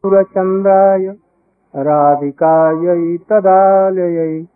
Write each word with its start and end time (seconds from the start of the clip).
सुरचन्द्राय, 0.00 1.16
राधिकायै 1.76 3.16
तदालयै, 3.16 4.46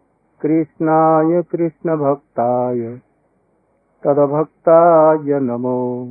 कृष्णाय 0.41 1.43
कृष्णभक्ताय, 1.43 3.01
तदभक्ताय 4.05 5.41
नमो। 5.41 6.09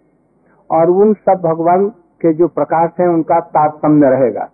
और 0.72 0.90
उन 0.90 1.14
सब 1.14 1.42
भगवान 1.46 1.90
के 1.90 2.34
जो 2.34 2.48
प्रकाश 2.48 2.92
है, 3.00 3.08
उनका 3.08 3.40
तारतम्य 3.40 4.10
रहेगा। 4.10 4.50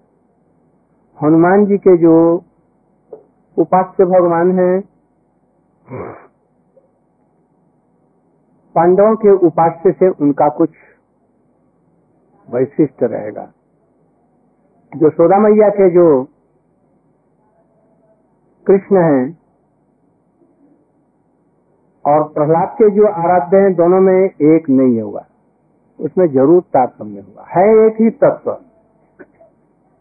हनुमान 1.24 1.66
जी 1.66 1.78
के 1.78 1.98
जो 1.98 2.44
उपास्य 3.58 4.06
भगवान 4.06 4.60
हैं 4.60 4.91
पांडवों 8.76 9.16
के 9.16 9.32
उपास्य 9.48 9.92
से 9.92 10.10
उनका 10.10 10.48
कुछ 10.58 10.70
वैशिष्ट 12.48 13.04
रहेगा। 13.04 13.44
जो 14.92 15.10
सोदा 15.10 15.38
मैया 15.40 15.70
के 15.72 15.90
जो 15.90 16.06
कृष्ण 18.68 19.04
हैं 19.04 19.26
और 22.06 22.24
प्रहलाद 22.30 22.76
के 22.78 22.90
जो 22.90 23.08
आराध्य 23.08 23.58
हैं, 23.58 23.74
दोनों 23.76 24.00
में 24.02 24.14
एक 24.14 24.70
नहीं 24.72 25.02
होगा 25.02 25.26
उसमें 26.00 26.28
ज़रूर 26.28 26.62
तारतम्य 26.74 27.20
होगा 27.20 27.46
है 27.50 27.66
एक 27.86 28.02
ही 28.02 28.10
तत्व, 28.18 28.52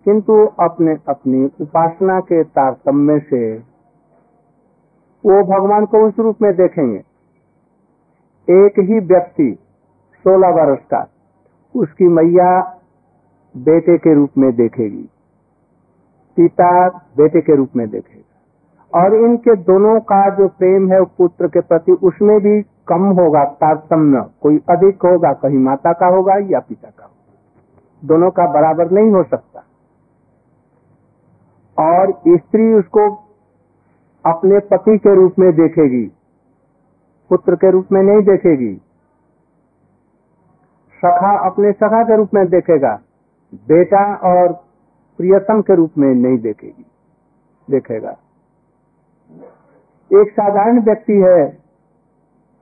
किंतु 0.06 0.34
अपने 0.60 0.92
अपनी 1.08 1.44
उपासना 1.60 2.20
के 2.22 2.42
तारतम्य 2.44 3.18
से 3.20 3.42
वो 5.26 5.42
भगवान 5.42 5.86
को 5.86 5.98
उस 5.98 6.18
रूप 6.18 6.42
में 6.42 6.56
देखेंगे। 6.56 6.98
एक 8.50 8.72
ही 8.78 8.98
व्यक्ति, 8.98 9.58
सोलह 10.18 10.48
वर्ष 10.48 10.80
का, 10.80 11.06
उसकी 11.76 12.04
मैया 12.04 12.78
बेटे 13.56 13.98
के 13.98 14.14
रूप 14.14 14.30
में 14.38 14.56
देखेगी। 14.56 15.08
पिता 16.36 16.88
बेटे 16.88 17.40
के 17.40 17.56
रूप 17.56 17.68
में 17.76 17.90
देखेगा। 17.90 18.26
और 19.00 19.14
इनके 19.14 19.56
दोनों 19.56 20.00
का 20.00 20.34
जो 20.34 20.48
प्रेम 20.48 20.92
है 20.92 21.04
पुत्र 21.04 21.48
के 21.48 21.60
प्रति, 21.60 21.92
उसमें 21.92 22.40
भी 22.40 22.62
कम 22.62 23.02
होगा, 23.02 23.44
तारतम्य। 23.44 24.26
कोई 24.40 24.60
अधिक 24.70 25.02
होगा, 25.02 25.32
कहीं 25.32 25.58
माता 25.58 25.92
का 25.92 26.06
होगा 26.06 26.34
या 26.34 26.60
पिता 26.60 26.88
का 26.98 27.04
होगा। 27.04 27.34
दोनों 28.04 28.30
का 28.30 28.46
बराबर 28.46 28.90
नहीं 28.90 29.10
हो 29.10 29.22
सकता। 29.22 29.64
और 31.78 32.10
स्त्री 32.28 32.74
उसको 32.74 33.29
अपने 34.24 34.58
पति 34.70 34.96
के 34.98 35.14
रूप 35.14 35.38
में 35.38 35.50
देखेगी, 35.56 36.04
पुत्र 37.30 37.56
के 37.56 37.70
रूप 37.70 37.92
में 37.92 38.02
नहीं 38.02 38.22
देखेगी। 38.24 38.74
सखा 41.02 41.36
अपने 41.46 41.72
सखा 41.72 42.02
के 42.02 42.16
रूप 42.16 42.34
में 42.34 42.44
देखेगा, 42.48 42.94
बेटा 43.68 44.02
और 44.30 44.52
प्रियतम 45.18 45.60
के 45.60 45.74
रूप 45.74 45.98
में 45.98 46.08
नहीं 46.08 46.38
देखेगी, 46.38 46.84
देखेगा। 47.68 48.16
एक 50.10 50.30
साधारण 50.30 50.80
व्यक्ति 50.80 51.16
है, 51.18 51.40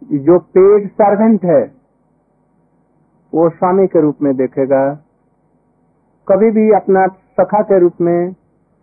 जो 0.02 0.38
पेड 0.38 0.88
सर्वेंट 0.90 1.44
है, 1.44 1.62
वो 3.32 3.48
स्वामी 3.50 3.86
के 3.86 4.00
रूप 4.00 4.22
में 4.22 4.34
देखेगा। 4.36 4.82
कभी 6.28 6.50
भी 6.50 6.70
अपना 6.72 7.06
सखा 7.40 7.62
के 7.62 7.78
रूप 7.78 8.00
में 8.00 8.32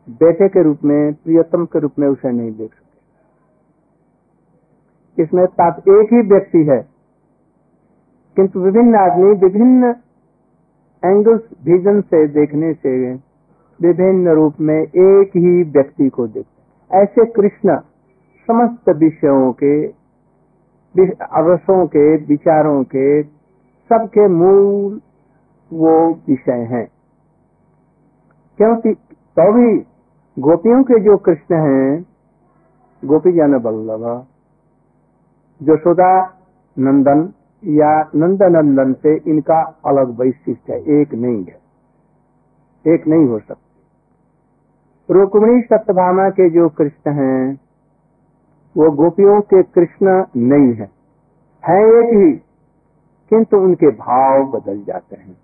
बेटे 0.08 0.48
के 0.48 0.64
रूप 0.64 0.84
में, 0.86 1.14
प्रियतम 1.14 1.66
के 1.66 1.80
रूप 1.80 1.92
में 2.00 2.08
उसे 2.08 2.32
नहीं 2.32 2.52
देख 2.52 2.70
सकते। 2.70 2.84
इसमें 5.18 5.46
ताप 5.48 5.78
एक 5.80 6.14
ही 6.14 6.22
व्यक्ति 6.30 6.64
है, 6.64 6.78
किंतु 8.38 8.60
विभिन्न 8.60 8.96
आदमी 8.96 9.32
विभिन्न 9.40 9.84
एंगल्स 11.04 11.42
विजन 11.64 12.02
से 12.02 12.28
देखने 12.28 12.74
से 12.74 12.92
विभिन्न 13.80 14.28
रूप 14.30 14.54
में 14.62 14.80
एक 14.80 15.30
ही 15.36 15.64
व्यक्ति 15.72 16.10
को 16.10 16.28
देखते 16.28 16.54
ऐसे 16.92 17.26
कृष्ण 17.32 17.78
समस्त 18.48 18.90
विषयों 18.90 19.52
के 19.54 19.74
रसों 20.96 21.86
के, 21.88 22.06
विचारों 22.18 22.84
के 22.84 23.24
सबके 23.90 24.28
मूल 24.28 25.02
वो 25.72 25.94
विषय 26.28 26.62
हैं। 26.72 26.88
क्योंकि 28.60 28.94
तो 29.38 29.46
भी 29.54 29.68
गोपियों 30.40 30.84
के 30.84 31.00
जो 31.00 31.18
कृष्ण 31.18 31.56
हैं, 31.56 32.06
गोपी 33.06 33.32
जन 33.32 33.58
बल्लभ 33.58 34.26
जशोदा 35.64 36.40
नंदन 36.80 37.34
या 37.66 38.10
नंद 38.16 38.44
नंदन 38.44 38.94
से 38.94 39.16
इनका 39.28 39.80
अलग 39.86 40.20
वैशिष्ट 40.20 40.70
है, 40.70 40.84
एक 40.84 41.14
नहीं 41.14 41.44
है। 41.44 41.66
एक 42.94 43.08
नहीं 43.08 43.28
हो 43.28 43.40
सकते। 43.40 43.66
रुक्मणी 45.14 45.62
सत्यभामा 45.62 46.30
के 46.30 46.50
जो 46.50 46.70
कृष्ण 46.70 47.12
हैं, 47.12 47.60
वो 48.78 48.92
गोपियों 48.92 49.42
के 49.42 49.64
कृष्ण 49.64 50.24
नहीं 50.38 50.74
है। 50.74 50.90
है 51.68 51.86
एक 51.86 52.14
ही, 52.14 52.32
किंतु 53.30 53.58
उनके 53.58 53.88
भाव 53.88 54.44
बदल 54.44 54.84
जाते 54.84 55.16
हैं। 55.16 55.38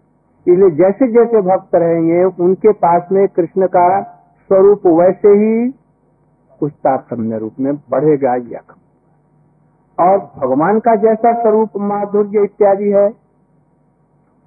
इसलिए 0.47 0.69
जैसे 0.69 1.07
जैसे 1.07 1.41
भक्त 1.41 1.75
रहेंगे, 1.75 2.23
उनके 2.23 2.71
पास 2.71 3.07
में 3.11 3.27
कृष्ण 3.27 3.67
का 3.67 4.17
स्वरूप 4.53 4.81
वैसे 4.87 5.27
ही 5.27 5.73
उस 6.61 6.71
तात्म्य 6.71 7.37
रूप 7.37 7.53
में 7.59 7.75
बढ़ेगा 7.75 8.35
या 8.35 8.59
कम। 8.59 8.75
और 10.03 10.17
भगवान 10.17 10.79
का 10.79 10.95
जैसा 10.95 11.41
स्वरूप 11.41 11.69
माधुर्य 11.77 12.43
इत्यादि 12.43 12.89
है, 12.89 13.13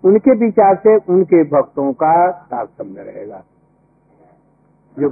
उनके 0.05 0.31
विचार 0.31 0.77
से 0.77 0.97
उनके 0.97 1.45
भक्तों 1.45 1.93
का 1.93 2.31
तारतम्य 2.31 3.03
रहेगा। 3.03 3.43
जो 4.99 5.11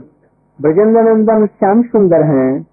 ब्रजेंद्र 0.60 1.00
नंदन 1.00 1.46
श्याम 1.46 1.82
सुंदर 1.82 2.22
हैं, 2.22 2.66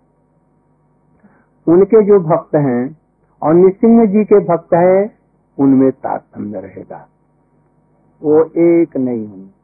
उनके 1.67 2.05
जो 2.05 2.19
भक्त 2.19 2.55
हैं 2.55 2.97
और 3.43 3.53
निसिंह 3.53 4.05
जी 4.05 4.23
के 4.23 4.39
भक्त 4.39 4.73
हैं, 4.73 5.19
उनमें 5.59 5.91
तारतम्य 5.91 6.59
रहेगा। 6.59 7.07
वो 8.23 8.43
एक 8.43 8.97
नहीं 8.97 9.27
होंगे। 9.27 9.58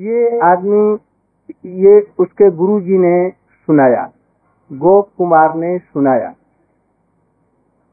ये 0.00 0.40
आदमी, 0.40 0.98
ये 1.66 2.00
उसके 2.18 2.50
गुरु 2.50 2.80
जी 2.80 2.98
ने 2.98 3.30
सुनाया, 3.30 4.12
गोप 4.72 5.10
कुमार 5.18 5.54
ने 5.54 5.78
सुनाया। 5.78 6.34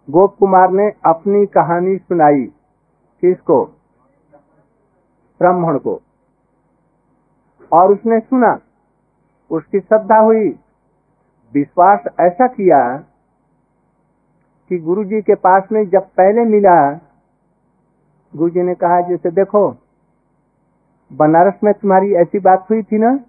गोप 0.10 0.36
कुमार 0.36 0.72
ने 0.72 0.92
अपनी 1.06 1.46
कहानी 1.46 1.98
सुनाई 1.98 2.44
किसको? 3.22 3.66
ब्राह्मण 5.40 5.78
को। 5.78 6.02
और 7.74 7.92
उसने 7.92 8.19
सुना, 8.19 8.60
उसकी 9.51 9.80
श्रद्धा 9.80 10.18
हुई, 10.18 10.50
विश्वास 11.54 12.00
ऐसा 12.19 12.48
किया 12.48 12.98
कि 14.69 14.78
गुरु 14.78 15.04
जी 15.04 15.22
के 15.22 15.36
पास 15.36 15.63
में 15.72 15.90
जब 15.90 16.01
पहले 16.01 16.46
मिला 16.46 16.94
गुरु 18.36 18.50
जी 18.50 18.62
ने 18.62 18.75
कहा, 18.75 19.01
जैसे 19.01 19.31
देखो 19.31 19.85
बनारस 21.12 21.60
में 21.63 21.74
तुम्हारी 21.74 22.13
ऐसी 22.16 22.40
बात 22.40 22.68
हुई 22.69 22.81
थी 22.84 22.98
ना? 22.98 23.19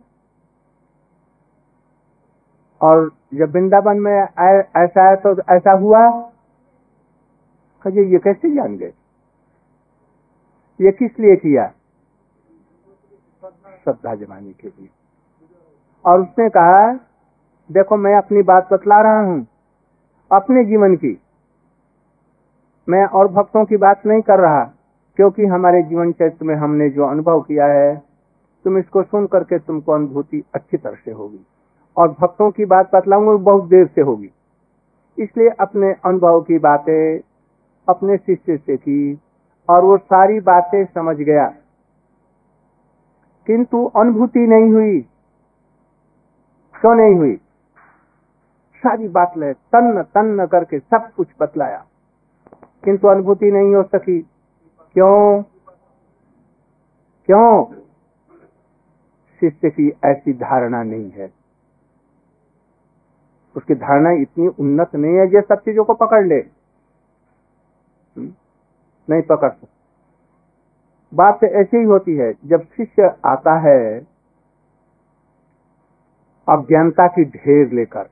और 2.81 3.11
जब 3.35 3.53
वृंदावन 3.53 4.01
में 4.01 4.13
ऐसा 4.13 5.03
आया 5.03 5.15
तो 5.17 5.35
ऐसा 5.51 5.73
हुआ? 5.75 6.09
कहिए 7.85 8.05
ये 8.05 8.19
कैसे 8.19 8.51
जान 8.55 8.77
गए? 8.77 8.93
ये 10.81 10.93
किस 10.93 11.19
लिए 11.21 11.37
किया? 11.37 11.67
श्रद्धा 13.85 14.15
जमाने 14.15 14.53
के 14.53 14.69
लिए। 14.69 14.89
और 16.05 16.21
उसने 16.21 16.49
कहा, 16.51 16.93
देखो, 17.71 17.97
मैं 17.97 18.15
अपनी 18.17 18.43
बात 18.45 18.69
बतला 18.73 19.01
रहा 19.03 19.21
हूँ, 19.21 19.47
अपने 20.31 20.65
जीवन 20.65 20.97
की। 20.97 21.19
मैं 22.89 23.05
और 23.09 23.29
भक्तों 23.29 23.65
की 23.65 23.77
बात 23.79 24.07
नहीं 24.07 24.21
कर 24.23 24.41
रहा। 24.41 24.65
क्योंकि 25.17 25.47
हमारे 25.47 25.83
जीवन 25.83 26.13
चरित्र 26.13 26.45
में 26.45 26.55
हमने 26.55 26.91
जो 26.91 27.07
अनुभव 27.07 27.41
किया 27.41 27.67
है, 27.67 28.03
तुम 28.65 28.79
इसको 28.79 29.03
सुन 29.03 29.27
करके 29.27 29.59
तुमको 29.59 29.93
अनुभूति 29.93 30.45
अच्छी 30.55 30.77
तरह 30.77 30.95
से 30.95 31.11
होगी। 31.11 31.47
और 31.97 32.09
भक्तों 32.21 32.51
की 32.51 32.65
बात 32.65 32.91
बतलाऊँगा 32.95 33.33
बहुत 33.33 33.65
देर 33.65 33.87
से 33.87 34.01
होगी। 34.01 34.31
इसलिए 35.19 35.49
अपने 35.49 35.93
अनुभव 36.05 36.41
की 36.41 36.59
बातें 36.59 37.21
अपने 37.89 38.17
शिष्य 38.17 38.57
से 38.57 38.77
की 38.77 39.21
और 39.69 39.85
वो 39.85 39.97
सारी 39.97 40.41
बातें 40.41 40.85
समझ 40.85 41.17
गया। 41.17 41.55
किंतु 43.47 43.85
अनुभूति 43.85 44.41
नहीं 44.41 44.73
हुई। 44.73 45.01
क्यों 46.81 46.95
नहीं 46.95 47.15
हुई? 47.15 47.37
सारी 48.77 49.09
बात 49.09 49.33
ले 49.39 49.53
तन्न 49.53 50.03
तन्न 50.03 50.47
करके 50.47 50.79
सब 50.79 51.11
कुछ 51.17 51.29
बतलाया। 51.41 51.85
किंतु 52.85 53.09
अनुभूति 53.09 53.51
नहीं 53.51 53.75
हो 53.75 53.83
सकी। 53.83 54.27
क्यों? 54.97 55.43
क्यों? 57.27 57.75
शिष्य 59.41 59.71
की 59.71 59.93
ऐसी 60.05 60.33
धारणा 60.33 60.83
नहीं 60.83 61.11
है। 61.11 61.33
उसकी 63.57 63.75
धारणा 63.75 64.11
इतनी 64.11 64.47
उन्नत 64.47 64.95
नहीं 64.95 65.15
है 65.15 65.27
जो 65.27 65.41
सब 65.41 65.55
चीज़ों 65.55 65.85
को 65.85 65.95
पकड़ 65.95 66.27
ले। 66.27 66.35
हम्म? 66.35 68.33
नहीं 69.11 69.23
पकड़ 69.23 69.51
सकता। 69.51 69.69
बात 71.15 71.35
तो 71.35 71.47
ऐसी 71.47 71.77
ही 71.77 71.85
होती 71.85 72.17
है, 72.17 72.35
जब 72.45 72.61
शिष्य 72.61 73.17
आता 73.25 73.59
है, 73.59 74.01
अज्ञानता 76.49 77.07
की 77.07 77.25
ढेर 77.25 77.73
लेकर 77.73 78.09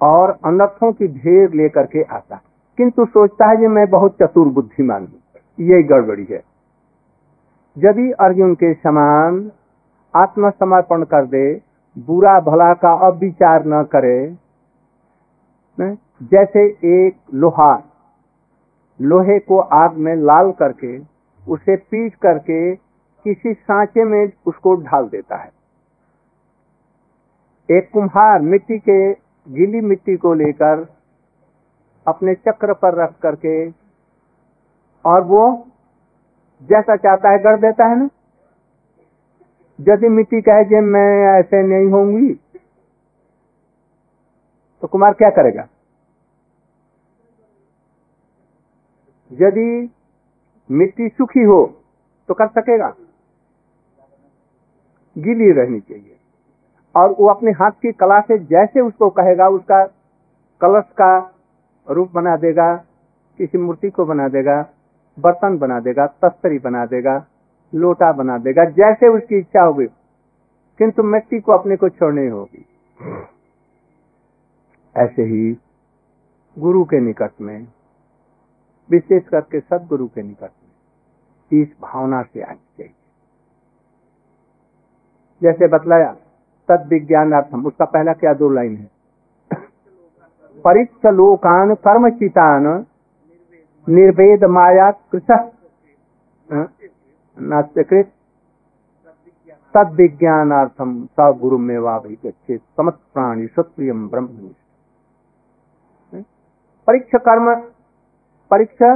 और 0.00 0.30
अनर्थों 0.30 0.92
की 0.92 1.08
ढेर 1.08 1.54
लेकर 1.54 1.86
के 1.86 2.02
आता 2.02 2.40
किंतु 2.78 3.04
सोचता 3.04 3.48
है 3.50 3.56
कि 3.56 3.66
मैं 3.66 3.86
बहुत 3.90 4.16
चतुर 4.22 4.48
बुद्धिमान 4.48 5.02
हूँ। 5.02 5.20
यही 5.60 5.82
गड़बड़ी 5.82 6.26
है। 6.30 6.42
यदि 7.78 8.10
अर्जुन 8.20 8.54
के 8.54 8.72
समान 8.74 9.50
आत्मसमर्पण 10.14 11.04
कर 11.04 11.26
दे, 11.26 11.62
बुरा 11.98 12.40
भला 12.40 12.72
का 12.74 12.92
अब 13.06 13.18
विचार 13.18 13.64
न 13.66 13.82
करे 13.82 14.36
जैसे 16.22 16.64
एक 16.84 17.16
लोहा 17.34 17.82
लोहे 19.00 19.38
को 19.38 19.58
आग 19.58 19.96
में 19.96 20.14
लाल 20.16 20.52
करके, 20.52 20.98
उसे 21.48 21.76
पीट 21.76 22.14
करके 22.14 22.74
किसी 23.24 23.52
सांचे 23.54 24.04
में 24.04 24.32
उसको 24.46 24.74
ढाल 24.76 25.08
देता 25.08 25.36
है। 25.36 25.50
एक 27.70 27.90
कुम्हार 27.92 28.40
मिट्टी 28.40 28.78
के, 28.78 29.12
गीली 29.48 29.80
मिट्टी 29.80 30.16
को 30.16 30.34
लेकर 30.34 30.95
अपने 32.06 32.34
चक्र 32.34 32.74
पर 32.74 32.94
रख 32.94 33.18
करके, 33.18 33.68
और 35.04 35.22
वो 35.24 35.42
जैसा 36.62 36.96
चाहता 36.96 37.30
है 37.30 37.38
गढ़ 37.38 37.60
देता 37.60 37.84
है 37.84 37.98
ना? 37.98 38.08
यदि 39.78 40.08
मिट्टी 40.08 40.40
कहे 40.40 40.64
कि 40.64 40.80
मैं 40.82 41.08
ऐसे 41.30 41.62
नहीं 41.62 41.90
होंगी 41.92 42.32
तो 44.82 44.88
कुमार 44.88 45.12
क्या 45.12 45.30
करेगा? 45.30 45.66
यदि 49.30 49.90
मिट्टी 50.70 51.08
सूखी 51.08 51.42
हो 51.42 51.64
तो 52.28 52.34
कर 52.34 52.46
सकेगा। 52.48 52.88
गीली 55.16 55.50
रहनी 55.52 55.80
चाहिए। 55.80 56.16
और 56.94 57.14
वो 57.18 57.28
अपने 57.28 57.50
हाथ 57.52 57.70
की 57.82 57.92
कला 57.92 58.20
से 58.20 58.38
जैसे 58.38 58.80
उसको 58.80 59.10
कहेगा, 59.10 59.48
उसका 59.48 59.84
कलश 60.60 60.84
का 60.92 61.18
रूप 61.90 62.12
बना 62.12 62.36
देगा, 62.36 62.74
किसी 63.38 63.58
मूर्ति 63.58 63.90
को 63.90 64.04
बना 64.04 64.28
देगा, 64.28 64.60
बर्तन 65.18 65.58
बना 65.58 65.80
देगा, 65.80 66.06
तस्तरी 66.06 66.58
बना 66.58 66.84
देगा, 66.86 67.26
लोटा 67.72 68.12
बना 68.12 68.38
देगा, 68.38 68.64
जैसे 68.64 69.08
उसकी 69.08 69.38
इच्छा 69.38 69.62
होगी, 69.62 69.86
किंतु 70.80 71.02
मिट्टी 71.02 71.40
को 71.40 71.52
अपने 71.52 71.76
को 71.76 71.88
छोड़नी 71.88 72.26
होगी। 72.26 72.64
ऐसे 74.96 75.22
ही 75.22 75.56
गुरु 76.56 76.84
के 76.84 77.00
निकट 77.00 77.40
में, 77.40 77.66
विशेष 78.90 79.28
करके 79.28 79.60
सदगुरु 79.60 80.06
के 80.06 80.22
निकट 80.22 80.50
में, 80.50 81.62
इस 81.62 81.68
भावना 81.82 82.22
से 82.22 82.42
आनी 82.42 82.56
चाहिए 82.78 82.92
जैसे 85.42 85.66
बतलाया, 85.68 86.12
तद 86.68 86.86
विज्ञानार्थम, 86.88 87.66
उसका 87.66 87.84
पहला 87.84 88.12
क्या 88.12 88.32
दो 88.34 88.48
लाइन 88.48 88.76
है? 88.76 88.95
परीक्ष 90.66 91.06
लोकान 91.06 91.74
कर्म 91.74 92.08
चितान 92.10 92.64
निर्वेद 93.86 94.44
माया 94.44 94.90
कृष। 94.90 95.26
नास्यकृत 97.36 98.12
तद 99.74 99.92
विज्ञानार्थम 99.92 100.94
स 101.06 101.26
गुरु 101.40 101.58
में 101.58 101.78
वाभिगछे 101.78 102.56
समत 102.56 102.98
प्राणी 103.14 103.46
सत्प्रियम 103.46 104.08
ब्रह्म 104.08 104.26
परीक्षा 106.88 107.18
कर्म, 107.18 107.54
परीक्षा? 108.50 108.90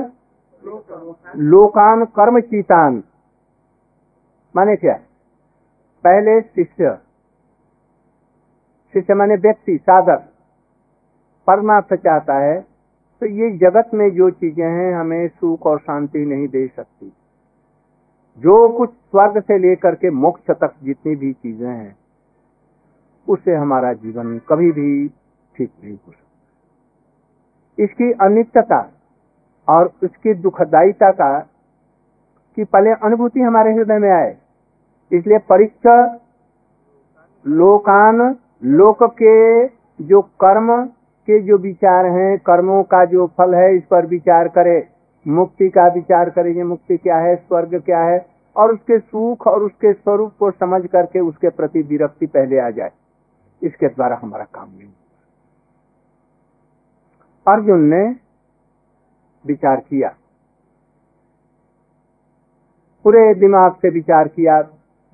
लोकान 1.36 2.04
कर्म 2.04 2.40
चीतान 2.40 3.02
माने 4.54 4.76
क्या? 4.76 4.94
पहले 6.04 6.40
शिष्य। 6.40 6.98
शिष्य 8.94 9.14
माने 9.14 9.34
व्यक्ति, 9.34 9.78
साधक। 9.82 10.26
परमार्थ 11.48 11.94
चाहता 11.96 12.38
है 12.40 12.58
तो 13.22 13.26
ये 13.28 13.50
जगत 13.58 13.90
में 13.94 14.10
जो 14.10 14.30
चीज़ें 14.32 14.66
हैं 14.66 14.92
हमें 14.94 15.28
सुख 15.30 15.66
और 15.66 15.78
शांति 15.80 16.24
नहीं 16.26 16.46
दे 16.48 16.66
सकती। 16.68 17.12
जो 18.40 18.68
कुछ 18.68 18.90
स्वर्ग 18.90 19.40
से 19.42 19.58
लेकर 19.60 19.94
के 19.94 20.10
मोक्ष 20.12 20.50
तक 20.52 20.74
जितनी 20.82 21.14
भी 21.16 21.32
चीज़ें 21.34 21.68
हैं 21.68 21.96
उससे 23.26 23.54
हमारा 23.54 23.92
जीवन 23.94 24.38
कभी 24.48 24.70
भी 24.72 25.08
ठीक 25.54 25.70
नहीं 25.74 25.92
हो 25.92 26.12
सकता। 26.12 26.24
इसकी 27.78 28.12
अनित्यता 28.22 28.80
और 29.68 29.92
उसकी 30.02 30.34
दुखदायिता 30.36 31.10
का 31.12 31.38
की 32.56 32.64
पहले 32.66 32.90
अनुभूति 33.02 33.40
हमारे 33.40 33.72
हृदय 33.72 33.98
में 33.98 34.10
आए, 34.12 34.36
इसलिए 35.10 35.38
परीक्षा 35.48 35.96
लोकान, 37.46 38.36
लोक 38.62 39.02
के 39.14 39.66
जो 39.98 40.20
कर्म 40.40 40.72
के 41.20 41.40
जो 41.42 41.58
विचार 41.58 42.06
हैं, 42.06 42.38
कर्मों 42.38 42.82
का 42.82 43.04
जो 43.04 43.26
फल 43.26 43.54
है, 43.54 43.76
इस 43.76 43.82
पर 43.90 44.06
विचार 44.06 44.48
करे। 44.48 44.88
मुक्ति 45.28 45.68
का 45.68 45.86
विचार 45.88 46.30
करेंगे 46.30 46.62
मुक्ति 46.62 46.96
क्या 46.96 47.16
है, 47.16 47.36
स्वर्ग 47.36 47.80
क्या 47.80 48.02
है, 48.02 48.26
और 48.56 48.72
उसके 48.74 48.98
सुख 48.98 49.46
और 49.46 49.62
उसके 49.62 49.92
स्वरूप 49.92 50.32
को 50.38 50.50
समझ 50.50 50.86
करके 50.86 51.20
उसके 51.20 51.48
प्रति 51.48 51.82
विरक्ति 51.82 52.26
पहले 52.26 52.58
आ 52.58 52.70
जाए। 52.70 52.90
इसके 53.62 53.88
द्वारा 53.88 54.18
हमारा 54.22 54.44
काम 54.44 54.68
नहीं 54.78 54.88
अर्जुन 57.46 57.80
ने 57.80 58.16
विचार 59.44 59.76
किया। 59.76 60.14
पूरे 63.04 63.34
दिमाग 63.34 63.72
से 63.72 63.90
विचार 63.90 64.28
किया, 64.28 64.62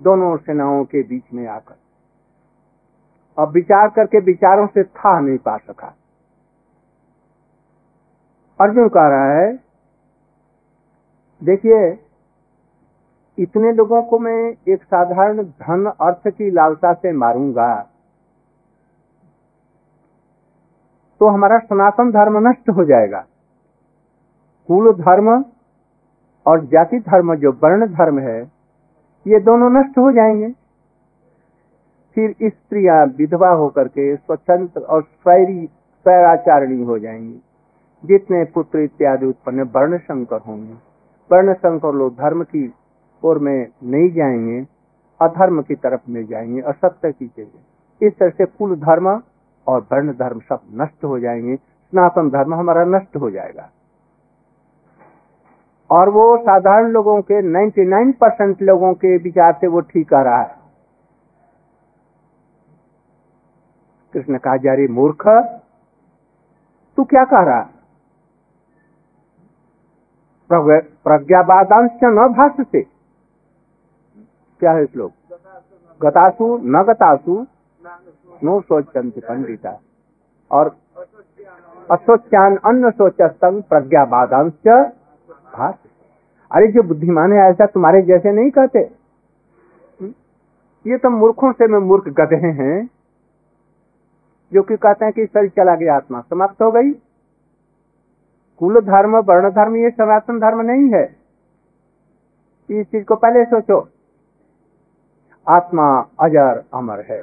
दोनों 0.00 0.36
सेनाओं 0.36 0.84
के 0.84 1.02
बीच 1.02 1.24
में 1.34 1.46
आकर। 1.46 1.74
अब 3.38 3.48
विचार 3.48 3.88
करके 3.88 4.20
विचारों 4.20 4.66
से 4.66 4.82
था 4.84 5.18
नहीं 5.20 5.38
पा 5.38 5.56
सका। 5.56 5.94
अर्जुन 8.60 8.88
कह 8.88 9.08
रहा 9.08 9.32
है, 9.32 9.52
देखिए, 11.42 11.98
इतने 13.38 13.72
लोगों 13.72 14.02
को 14.02 14.18
मैं 14.18 14.38
एक 14.68 14.82
साधारण 14.84 15.42
धन 15.42 15.92
अर्थ 16.00 16.28
की 16.28 16.50
लालसा 16.50 16.92
से 16.92 17.12
मारूँगा 17.12 17.74
तो 21.20 21.28
हमारा 21.28 21.58
सनातन 21.58 22.10
धर्म 22.10 22.36
नष्ट 22.48 22.70
हो 22.70 22.84
जाएगा। 22.84 23.18
कुल 24.68 24.92
धर्म 24.94 25.28
और 26.46 26.64
जाति 26.64 26.98
धर्म, 27.00 27.34
जो 27.34 27.52
वर्ण 27.52 27.86
धर्म 27.86 28.18
है, 28.18 28.40
ये 29.26 29.40
दोनों 29.40 29.70
नष्ट 29.70 29.98
हो 29.98 30.10
जाएँगे। 30.12 30.48
फिर 32.16 32.34
स्त्रियाँ 32.44 33.06
विधवा 33.06 33.48
होकर 33.48 33.88
के 33.88 34.16
स्वतंत्र 34.16 34.80
और 34.80 35.02
स्वैरी, 35.02 35.66
स्वैराचारणी 35.66 36.84
हो 36.84 36.98
जाएँगी। 36.98 37.42
जितने 38.04 38.44
पुत्र 38.44 38.78
इत्यादि 38.78 39.26
उत्पन्न 39.26 39.62
वर्ण 39.62 39.98
शंकर 39.98 40.38
होंगे। 40.38 40.72
वर्ण 41.32 41.52
शंकर 41.52 41.92
लोग 41.92 42.14
धर्म 42.14 42.42
की 42.42 42.74
ओर 43.24 43.38
में 43.38 43.66
नहीं 43.84 44.10
जाएँगे, 44.10 44.66
अधर्म 45.20 45.62
की 45.62 45.74
तरफ़ 45.74 46.00
में 46.08 46.26
जाएँगे, 46.26 46.60
असत्य 46.60 47.12
की 47.12 47.26
चीज़ें 47.26 48.06
इस 48.06 48.18
तरह 48.18 48.30
से 48.30 48.44
कुल 48.44 48.76
धर्म 48.76 49.22
और 49.66 49.80
वर्ण 49.80 50.12
धर्म 50.12 50.38
सब 50.38 50.60
नष्ट 50.74 51.04
हो 51.04 51.18
जाएँगे। 51.18 51.56
सनातन 51.56 52.30
धर्म 52.30 52.54
हमारा 52.54 52.84
नष्ट 52.84 53.16
हो 53.16 53.30
जाएगा। 53.30 53.70
और 55.90 56.08
वो 56.08 56.36
साधारण 56.36 56.88
लोगों 56.88 57.22
के 57.22 57.42
99 57.42 58.12
परसेंट 58.12 58.62
लोगों 58.62 58.94
के 58.94 59.16
विचार 59.16 59.52
से 59.60 59.66
वो 59.66 59.80
ठीक 59.80 60.14
आ 60.14 60.22
रहा 60.22 60.42
है। 60.42 60.55
कृष्ण 64.16 64.38
कहा 64.38 64.56
जा 64.56 64.74
रही 64.74 64.88
मूर्ख? 64.88 65.28
तू 66.96 67.04
क्या 67.04 67.24
कह 67.24 67.40
रहा 67.40 67.60
प्रज्ञावादांश 71.04 71.90
न 72.04 72.28
भाष 72.28 72.66
से 72.66 72.82
क्या 74.60 74.72
है 74.72 74.86
श्लोक? 74.86 75.12
गतासु, 76.02 76.60
न 76.64 76.82
गतासु, 76.82 77.46
नो 78.44 78.60
सोचंत 78.60 79.18
पंडिता। 79.18 79.80
और 80.50 80.76
असोच्यान 81.90 82.56
अन्न 82.56 82.90
सोचस्तंग, 82.90 83.62
प्रज्ञावादांश 83.62 84.52
भाष 85.56 85.74
अरे, 86.50 86.72
जो 86.72 86.82
बुद्धिमान 86.82 87.32
है, 87.32 87.38
ऐसा 87.38 87.66
तुम्हारे 87.66 88.02
जैसे 88.02 88.32
नहीं 88.32 88.50
कहते। 88.50 88.78
ये 90.86 90.96
तो 90.96 91.10
मूर्खों 91.10 91.52
से 91.52 91.66
में 91.66 91.78
मूर्ख 91.78 92.08
गधे 92.08 92.36
हैं। 92.36 92.88
जो 94.52 94.62
कि 94.62 94.76
कहते 94.76 95.04
हैं 95.04 95.14
कि 95.14 95.26
शरीर 95.26 95.50
चला 95.50 95.74
गया 95.74 95.96
आत्मा, 95.96 96.20
समाप्त 96.20 96.62
हो 96.62 96.70
गई। 96.70 96.90
कुल 98.58 98.80
धर्म, 98.80 99.16
वर्ण 99.16 99.50
धर्म, 99.50 99.76
ये 99.76 99.90
सनातन 99.90 100.40
धर्म 100.40 100.60
नहीं 100.60 100.92
है। 100.94 101.16
इस 102.70 102.86
चीज़ 102.86 103.04
को 103.04 103.16
पहले 103.16 103.44
सोचो। 103.44 103.88
आत्मा, 105.48 106.08
अजर, 106.20 106.64
अमर 106.74 107.00
है। 107.00 107.22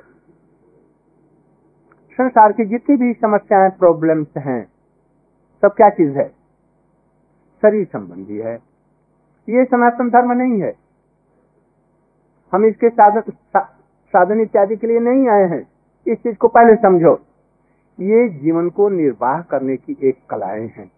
संसार 2.14 2.52
की 2.52 2.66
जितनी 2.66 2.98
भी 2.98 3.14
समस्याएँ 3.14 3.70
प्रॉब्लम्स 3.70 4.28
हैं, 4.38 4.68
सब 5.62 5.74
क्या 5.74 5.90
चीज़ 5.90 6.18
है? 6.18 6.30
शरीर 7.62 7.86
संबंधी 7.86 8.38
है। 8.38 8.56
ये 9.50 9.66
सनातन 9.66 10.10
धर्म 10.10 10.32
नहीं 10.32 10.62
है। 10.62 10.74
हम 12.54 12.66
इसके 12.66 12.90
साधन 12.90 13.22
साधन 14.08 14.42
इत्यादि 14.42 14.76
के 14.76 14.88
लिए 14.88 15.00
नहीं 15.00 15.30
आए 15.30 15.44
हैं। 15.44 15.73
इस 16.08 16.18
चीज़ 16.18 16.36
को 16.36 16.48
पहले 16.48 16.76
समझो। 16.76 17.14
ये 18.00 18.30
जीवन 18.30 18.70
को 18.70 18.90
निर्वाह 18.90 19.42
करने 19.42 19.76
की 19.78 19.98
एक 20.04 20.18
कलाएँ 20.30 20.68
हैं। 20.68 20.92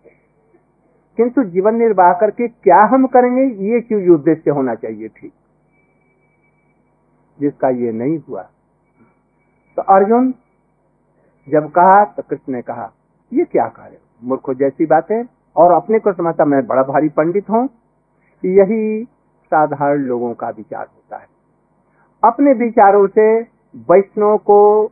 किंतु 1.18 1.44
जीवन 1.44 1.76
निर्वाह 1.76 2.14
करके 2.14 2.48
क्या 2.48 2.84
हम 2.84 3.08
करेंगे, 3.08 3.42
ये 3.42 3.82
चीज़ 3.82 4.10
उद्देश्य 4.10 4.52
होना 4.52 4.76
चाहिए 4.76 5.08
ठीक 5.08 5.34
जिसका 7.40 7.70
ये 7.70 7.92
नहीं 7.92 8.20
हुआ। 8.30 8.42
तो 9.76 9.82
अर्जुन 9.82 10.34
जब 11.50 11.72
कहा 11.72 12.04
तो 12.06 12.24
कृष्ण 12.30 12.54
ने 12.54 12.62
कहा, 12.62 12.92
ये 13.34 13.46
क्या 13.46 13.68
कह 13.68 13.86
रहे 13.86 13.98
मूर्खो 14.24 14.54
जैसी 14.54 14.86
बात? 14.86 15.12
है 15.12 15.26
और 15.56 15.72
अपने 15.72 16.00
को 16.00 16.14
समझता 16.14 16.46
मैं 16.46 16.66
बड़ा 16.68 16.84
भारी 16.84 17.10
पंडित 17.10 17.50
हूँ। 17.50 17.70
यही 18.46 19.04
साधारण 19.46 19.98
लोगों 19.98 20.34
का 20.34 20.50
विचार 20.50 20.86
होता 20.86 21.18
है। 21.18 21.28
अपने 22.24 22.54
विचारों 22.54 23.08
से 23.08 23.42
वैष्णव 23.92 24.38
को 24.38 24.92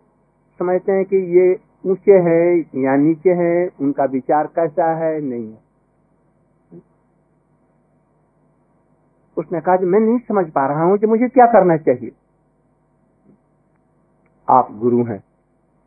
समझते 0.60 0.92
हैं 0.92 1.06
कि 1.06 1.16
ये 1.16 1.60
ऊँचे 1.86 2.12
है 2.12 2.60
या 2.84 2.96
नीचे 2.96 3.30
है, 3.30 3.70
उनका 3.82 4.06
विचार 4.06 4.48
कैसा 4.48 4.94
है, 4.96 5.22
नहीं 5.22 5.54
है। 5.54 5.64
उसने 9.38 9.62
कहा 9.62 9.76
कि 9.76 9.86
मैं 9.86 10.00
नहीं 10.00 10.20
समझ 10.20 10.50
पा 10.50 10.68
रहा 10.68 10.84
हूँ 10.84 10.98
कि 10.98 11.08
मुझे 11.08 11.28
क्या 11.28 11.46
करना 11.46 11.78
चाहिए। 11.78 12.12
आप 14.50 14.68
गुरु 14.72 15.04
हैं। 15.04 15.24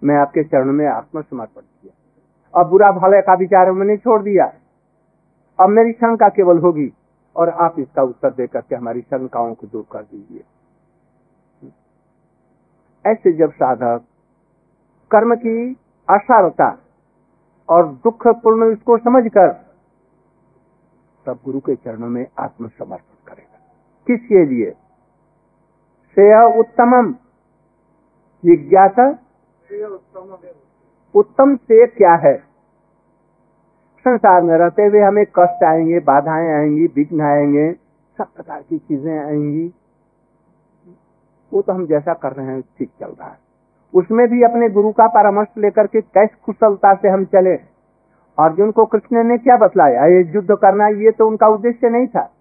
मैं 0.04 0.16
आपके 0.16 0.44
चरण 0.44 0.72
में 0.72 0.86
आत्मसमर्पण 0.86 1.60
किया। 1.60 2.60
अब 2.60 2.70
बुरा 2.70 2.92
भले 2.92 3.20
का 3.22 3.34
विचार 3.34 3.72
मैंने 3.72 3.96
छोड़ 3.96 4.22
दिया। 4.22 4.52
अब 5.58 5.68
मेरी 5.68 5.92
शंका 5.92 6.28
केवल 6.28 6.58
होगी 6.58 6.92
और 7.36 7.48
आप 7.48 7.78
इसका 7.78 8.02
उत्तर 8.02 8.30
देकर 8.30 8.60
के 8.60 8.74
हमारी 8.74 9.00
शंकाओं 9.00 9.54
को 9.54 9.66
दूर 9.66 9.84
कर 9.92 10.02
दीजिए। 10.02 10.42
ऐसे 13.04 13.32
जब 13.32 13.52
साधक 13.52 14.04
कर्म 15.10 15.34
की 15.34 15.72
असारता 16.10 16.78
और 17.68 17.88
दुख 17.88 18.26
पूर्ण 18.26 18.72
इसको 18.72 18.98
समझकर 18.98 19.66
तब 21.26 21.38
गुरु 21.44 21.60
के 21.60 21.76
चरणों 21.76 22.08
में 22.08 22.26
आत्मसमर्पण 22.38 23.34
करेगा। 23.34 23.58
किसके 24.06 24.44
लिए? 24.46 24.70
श्रेय 26.14 26.58
उत्तमम। 26.58 27.12
जिज्ञासा 28.44 29.18
उत्तम 31.14 31.56
से 31.56 31.86
क्या 31.86 32.14
है? 32.14 32.36
संसार 34.00 34.42
में 34.42 34.58
रहते 34.58 34.86
हुए 34.86 35.00
हमें 35.00 35.24
कष्ट 35.26 35.64
आएँगे, 35.64 36.00
बाधाएँ 36.00 36.52
आएँगी, 36.52 36.86
विघ्न 36.86 37.20
आएँगे, 37.20 37.72
सब 38.18 38.24
प्रकार 38.24 38.62
की 38.62 38.78
चीज़ें 38.78 39.18
आएँगी। 39.18 39.74
वो 41.52 41.62
तो 41.62 41.72
हम 41.72 41.86
जैसा 41.86 42.14
कर 42.14 42.32
रहे 42.32 42.46
हैं, 42.46 42.62
ठीक 42.62 42.90
चल 43.00 43.06
रहा 43.06 43.28
है। 43.28 43.45
उसमें 43.94 44.28
भी 44.28 44.42
अपने 44.42 44.68
गुरु 44.68 44.92
का 44.92 45.06
परामर्श 45.06 45.48
लेकर 45.58 45.86
के 45.86 46.00
कैसे 46.00 46.36
कुशलता 46.44 46.94
से 46.94 47.08
हम 47.08 47.24
चले। 47.24 47.54
अर्जुन 48.38 48.70
को 48.70 48.86
कृष्ण 48.86 49.24
ने 49.24 49.38
क्या 49.38 49.56
बतलाया, 49.56 50.06
ये 50.06 50.32
युद्ध 50.34 50.54
करना, 50.54 50.88
ये 50.88 51.10
तो 51.10 51.28
उनका 51.28 51.46
उद्देश्य 51.46 51.88
नहीं 51.88 52.06
था। 52.06 52.32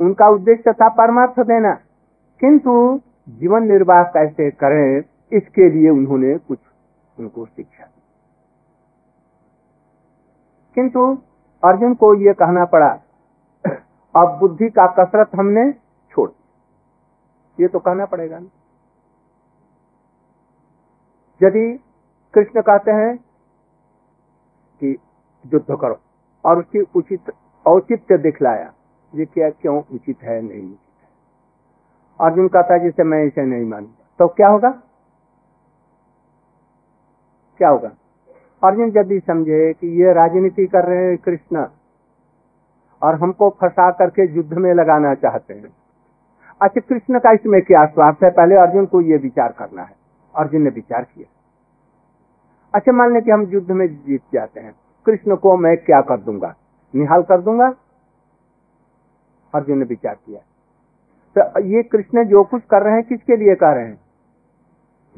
उनका 0.00 0.28
उद्देश्य 0.28 0.72
था 0.72 0.88
परमार्थ 0.88 1.40
देना। 1.40 1.72
किंतु 2.40 3.00
जीवन 3.28 3.62
निर्वाह 3.62 4.02
कैसे 4.02 4.50
करें, 4.50 5.02
इसके 5.32 5.70
लिए 5.70 5.90
उन्होंने 5.90 6.38
कुछ 6.38 6.58
उनको 7.18 7.46
शिक्षा 7.46 7.84
दी। 7.84 8.02
किंतु 10.74 11.18
अर्जुन 11.64 11.94
को 11.94 12.14
ये 12.14 12.32
कहना 12.32 12.64
पड़ा, 12.64 12.98
अब 14.16 14.38
बुद्धि 14.40 14.68
का 14.70 14.86
कसरत 14.86 15.30
हमने 15.36 15.72
छोड़ 16.10 16.30
ये 17.60 17.68
तो 17.68 17.78
कहना 17.78 18.06
पड़ेगा 18.06 18.38
ना। 18.38 18.46
यदि 21.40 21.80
कृष्ण 22.34 22.60
कहते 22.60 22.90
हैं 22.90 23.16
कि 24.80 24.96
युद्ध 25.46 25.76
करो, 25.80 25.98
और 26.44 26.58
उसकी 26.58 26.80
उचित 26.96 27.32
औचित्य 27.66 28.18
दिखलाया, 28.18 28.72
ये 29.14 29.24
क्या, 29.24 29.50
क्यों 29.50 29.82
उचित 29.94 30.22
है, 30.22 30.40
नहीं 30.42 30.62
उचित 30.62 31.02
है। 31.02 31.08
अर्जुन 32.20 32.48
कहता 32.48 32.74
है, 32.74 32.80
जिसे 32.80 33.04
मैं 33.04 33.24
इसे 33.24 33.44
नहीं 33.46 33.64
मानूँगा। 33.64 34.06
तो 34.18 34.28
क्या 34.28 34.48
होगा? 34.48 34.70
क्या 37.60 37.68
होगा? 37.68 37.90
अर्जुन 38.62 38.90
भी 39.04 39.18
समझे 39.20 39.72
कि 39.72 39.88
ये 40.02 40.12
राजनीति 40.12 40.66
कर 40.66 40.84
रहे 40.84 41.04
हैं 41.04 41.16
कृष्ण, 41.16 41.66
और 43.02 43.14
हमको 43.14 43.50
फंसा 43.50 43.90
करके 43.90 44.32
युद्ध 44.32 44.52
में 44.52 44.72
लगाना 44.74 45.14
चाहते 45.14 45.54
हैं 45.54 45.76
अच्छा 46.60 46.80
कृष्ण 46.80 47.18
का 47.18 47.32
इसमें 47.32 47.60
क्या 47.62 47.84
स्वार्थ 47.86 48.22
है? 48.24 48.30
पहले 48.30 48.54
अर्जुन 48.56 48.86
को 48.86 49.00
ये 49.00 49.16
विचार 49.16 49.52
करना 49.52 49.82
है। 49.82 49.97
अर्जुन 50.38 50.62
ने 50.62 50.70
विचार 50.70 51.04
किया। 51.04 51.32
अच्छा 52.74 52.92
मान 52.92 53.12
लें 53.12 53.22
कि 53.22 53.30
हम 53.30 53.42
युद्ध 53.42 53.70
में 53.70 54.04
जीत 54.04 54.22
जाते 54.34 54.60
हैं। 54.60 54.74
कृष्ण 55.06 55.36
को 55.36 55.56
मैं 55.56 55.76
क्या 55.76 56.00
कर 56.00 56.20
दूँगा? 56.20 56.54
निहाल 56.94 57.22
कर 57.22 57.40
दूँगा? 57.40 57.74
अर्जुन 59.54 59.78
ने 59.78 59.84
विचार 59.84 60.16
किया। 60.26 60.40
तो 61.38 61.60
ये 61.62 61.82
कृष्ण 61.82 62.24
जो 62.24 62.44
कुछ 62.44 62.62
कर 62.62 62.82
रहे 62.82 62.94
हैं 62.94 63.02
किसके 63.02 63.36
लिए 63.36 63.54
कर 63.54 63.74
रहे 63.74 63.86
हैं? 63.86 64.00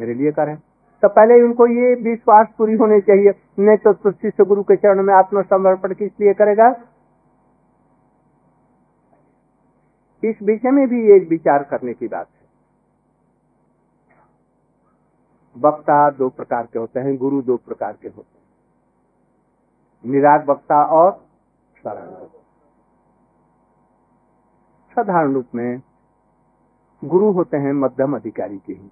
मेरे 0.00 0.14
लिए 0.14 0.32
कर 0.32 0.44
रहे 0.44 0.54
हैं। 0.54 0.62
तो 1.02 1.08
पहले 1.08 1.42
उनको 1.42 1.66
ये 1.66 1.94
विश्वास 1.94 2.46
पूरी 2.58 2.74
होनी 2.74 3.00
चाहिए। 3.00 3.32
नहीं 3.58 3.76
तो, 3.76 3.92
तो 3.92 4.12
शिष्य 4.12 4.44
गुरु 4.44 4.62
के 4.62 4.76
चरण 4.76 5.02
में 5.02 5.14
आत्मसमर्पण 5.14 5.94
किस 5.94 6.12
लिए 6.20 6.32
करेगा? 6.32 6.74
इस 10.24 10.36
विषय 10.42 10.70
में 10.70 10.88
भी 10.88 11.12
एक 11.12 11.28
विचार 11.28 11.62
करने 11.62 11.92
की 11.92 12.08
बात 12.08 12.26
है। 12.34 12.39
वक्ता 15.56 16.10
दो 16.10 16.28
प्रकार 16.28 16.66
के 16.66 16.78
होते 16.78 17.00
हैं, 17.00 17.16
गुरु 17.16 17.42
दो 17.42 17.56
प्रकार 17.56 17.92
के 17.92 18.08
होते 18.08 18.38
हैं। 18.38 20.12
निराग 20.12 20.48
वक्ता 20.50 20.82
और 20.84 21.12
साधारण 21.76 22.26
साधारण 24.96 25.34
रूप 25.34 25.46
में 25.54 25.82
गुरु 27.02 27.30
होते 27.32 27.56
हैं 27.56 27.72
मध्यम 27.72 28.16
अधिकारी 28.16 28.58
के 28.58 28.72
ही। 28.72 28.90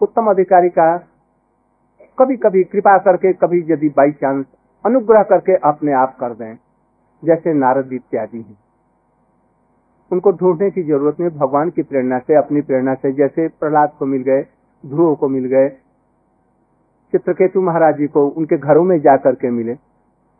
उत्तम 0.00 0.30
अधिकारी 0.30 0.68
का 0.68 0.96
कभी 2.18 2.36
कभी 2.36 2.62
कृपा 2.64 2.96
करके, 2.98 3.32
कभी 3.32 3.64
यदि 3.72 3.88
बाई 3.88 4.12
चांस 4.12 4.46
अनुग्रह 4.84 5.22
करके 5.22 5.56
अपने 5.68 5.92
आप 5.92 6.16
कर 6.20 6.34
दें, 6.34 6.56
जैसे 7.22 7.54
नारद 7.54 7.92
इत्यादि 7.92 8.40
हैं। 8.42 8.58
उनको 10.12 10.32
ढूँढने 10.32 10.70
की 10.70 10.82
ज़रूरत 10.82 11.20
नहीं, 11.20 11.30
भगवान 11.30 11.70
की 11.70 11.82
प्रेरणा 11.82 12.18
से, 12.18 12.34
अपनी 12.34 12.60
प्रेरणा 12.60 12.94
से, 12.94 13.12
जैसे 13.12 13.48
प्रहलाद 13.48 13.92
को 13.98 14.06
मिल 14.06 14.22
गए, 14.22 14.46
ध्रुव 14.86 15.14
को 15.14 15.28
मिल 15.28 15.44
गए, 15.44 15.76
चित्रकेतु 17.12 17.60
महाराज 17.60 17.98
जी 17.98 18.06
को 18.06 18.28
उनके 18.28 18.56
घरों 18.56 18.84
में 18.84 19.00
जाकर 19.00 19.34
के 19.34 19.50
मिले, 19.50 19.76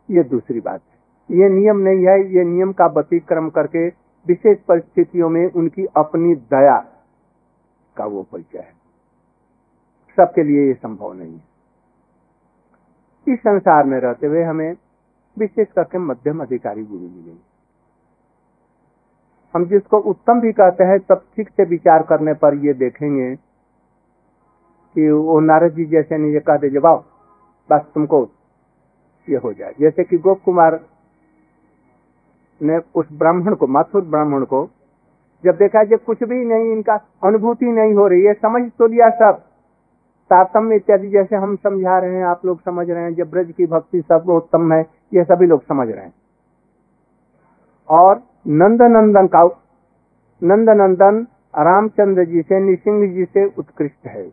ये 0.09 0.23
दूसरी 0.23 0.59
बात 0.59 0.81
है। 0.81 1.37
ये 1.37 1.49
नियम 1.49 1.77
नहीं 1.77 2.05
है, 2.05 2.33
ये 2.33 2.43
नियम 2.43 2.71
का 2.71 2.85
व्यतिक्रम 2.85 3.49
करके 3.49 3.87
विशेष 4.27 4.57
परिस्थितियों 4.57 5.29
में 5.29 5.51
उनकी 5.51 5.85
अपनी 5.85 6.35
दया 6.35 6.85
का 7.97 8.05
वो 8.05 8.23
परिचय 8.23 8.57
है। 8.57 8.73
सबके 10.17 10.43
लिए 10.43 10.67
ये 10.67 10.73
संभव 10.73 11.13
नहीं 11.13 11.33
है। 11.33 11.43
इस 13.33 13.39
संसार 13.39 13.83
में 13.83 13.99
रहते 13.99 14.27
हुए 14.27 14.43
हमें 14.43 14.75
विशेष 15.37 15.67
करके 15.67 15.97
मध्यम 15.97 16.39
अधिकारी 16.39 16.83
गुरु 16.83 16.99
मिलेंगे। 16.99 17.48
हम 19.53 19.65
जिसको 19.65 19.97
उत्तम 19.99 20.41
भी 20.41 20.51
कहते 20.51 20.83
हैं, 20.83 20.99
तब 20.99 21.23
ठीक 21.35 21.49
से 21.49 21.63
विचार 21.63 22.03
करने 22.03 22.33
पर 22.33 22.55
ये 22.55 22.73
देखेंगे 22.73 23.35
कि 24.95 25.09
वो 25.11 25.39
नारद 25.39 25.73
जी 25.73 25.85
जैसे 25.85 26.17
नहीं 26.17 26.33
ये 26.33 26.39
कहते 26.39 26.87
आओ 26.87 27.03
बस 27.69 27.81
तुमको 27.95 28.21
ये 29.27 29.37
हो 29.37 29.53
जाए। 29.53 29.73
जैसे 29.79 30.03
कि 30.03 30.17
गोप 30.17 30.41
कुमार 30.45 30.79
ने 32.61 32.77
उस 32.95 33.07
ब्राह्मण 33.13 33.55
को, 33.55 33.67
माथुर 33.67 34.01
ब्राह्मण 34.01 34.45
को, 34.45 34.69
जब 35.43 35.57
देखा 35.57 35.83
जब 35.83 36.03
कुछ 36.03 36.23
भी 36.23 36.45
नहीं, 36.45 36.71
इनका 36.71 36.95
अनुभूति 37.23 37.65
नहीं 37.65 37.93
हो 37.93 38.07
रही 38.07 38.23
है 38.23 38.33
समझ 38.33 38.61
तो 38.71 38.87
लिया 38.87 39.09
सब। 39.09 39.43
तारतम्य 40.31 40.75
इत्यादि 40.75 41.09
जैसे 41.09 41.35
हम 41.35 41.55
समझा 41.55 41.99
रहे 41.99 42.15
हैं, 42.15 42.23
आप 42.23 42.45
लोग 42.45 42.61
समझ 42.61 42.89
रहे 42.89 43.03
हैं, 43.03 43.13
जब 43.15 43.29
ब्रज 43.29 43.51
की 43.51 43.65
भक्ति 43.65 44.01
सर्वोत्तम 44.01 44.73
है, 44.73 44.81
ये 45.13 45.23
सभी 45.23 45.45
लोग 45.45 45.63
समझ 45.63 45.87
रहे 45.87 46.03
हैं। 46.03 46.13
और 47.89 48.28
नंद 48.47 48.81
नंदन 48.81 49.27
का 49.27 49.43
नंद 50.43 50.69
नंदन 50.69 51.27
रामचंद्र 51.57 52.25
जी 52.25 52.41
से 52.41 52.59
निसिंह 52.59 53.13
जी 53.13 53.25
से 53.25 53.45
उत्कृष्ट 53.45 54.07
है। 54.07 54.31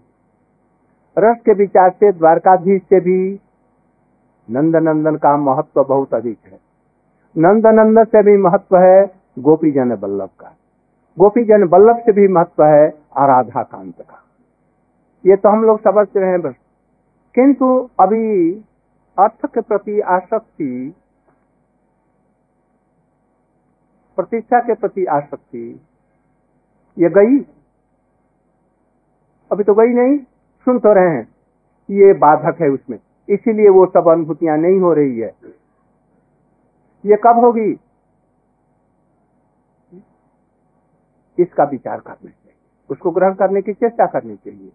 रस 1.18 1.36
के 1.46 1.54
विचार 1.54 1.90
से, 1.90 2.12
द्वारकाधीश 2.12 2.82
से 2.82 3.00
भी 3.00 3.40
नंद 4.50 4.76
नंदन 4.76 5.16
का 5.16 5.36
महत्व 5.36 5.84
बहुत 5.84 6.14
अधिक 6.14 6.38
है। 6.46 6.58
नंद 7.38 7.66
नंदन 7.66 8.04
से 8.04 8.22
भी 8.22 8.36
महत्व 8.36 8.76
है 8.76 9.14
गोपी 9.38 9.70
जन 9.70 9.96
बल्लभ 9.96 10.28
का। 10.40 10.56
गोपी 11.18 11.44
जन 11.44 11.68
बल्लभ 11.68 11.96
से 11.96 12.12
भी 12.12 12.28
महत्व 12.28 12.64
है 12.64 12.88
आराधा 13.16 13.62
कांत 13.62 14.00
का। 14.00 14.22
ये 15.26 15.36
तो 15.36 15.48
हम 15.48 15.64
लोग 15.64 15.80
समझ 15.80 16.06
रहे 16.16 16.30
हैं 16.30 16.40
बस। 16.40 16.54
किंतु 17.34 17.90
अभी 18.00 18.52
अर्थ 19.18 19.46
के 19.46 19.60
प्रति 19.60 20.00
आसक्ति 20.00 20.94
प्रतिष्ठा 24.16 24.61
के 24.61 24.75
प्रति 24.75 25.04
आसक्ति। 25.04 25.80
ये 26.99 27.08
गई? 27.08 27.38
अभी 29.50 29.64
तो 29.64 29.75
गई 29.75 29.92
नहीं। 29.94 30.18
सुन 30.66 30.78
तो 30.78 30.92
रहे 30.92 31.11
हैं। 31.11 31.28
ये 31.90 32.12
बाधक 32.12 32.61
है 32.61 32.68
उसमें। 32.68 32.99
इसीलिए 33.28 33.68
वो 33.68 33.87
सब 33.87 34.08
अनुभूतियाँ 34.08 34.56
नहीं 34.58 34.80
हो 34.80 34.92
रही 34.92 35.18
है। 35.18 35.35
ये 37.04 37.16
कब 37.16 37.38
होगी? 37.38 37.80
इसका 41.38 41.64
विचार 41.64 42.00
करना 42.00 42.30
चाहिए 42.30 42.54
उसको 42.90 43.11
ग्रहण 43.11 43.35
करने 43.35 43.62
की 43.62 43.73
चेष्टा 43.73 44.06
करनी 44.06 44.37
चाहिए। 44.37 44.73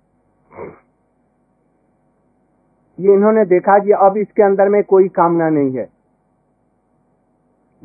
ये 3.00 3.14
इन्होंने 3.14 3.46
देखा 3.46 3.78
कि 3.80 3.92
अब 3.92 4.18
इसके 4.18 4.44
अंदर 4.44 4.70
में 4.70 4.84
कोई 4.84 5.08
कामना 5.10 5.50
नहीं 5.50 5.78
है। 5.78 6.01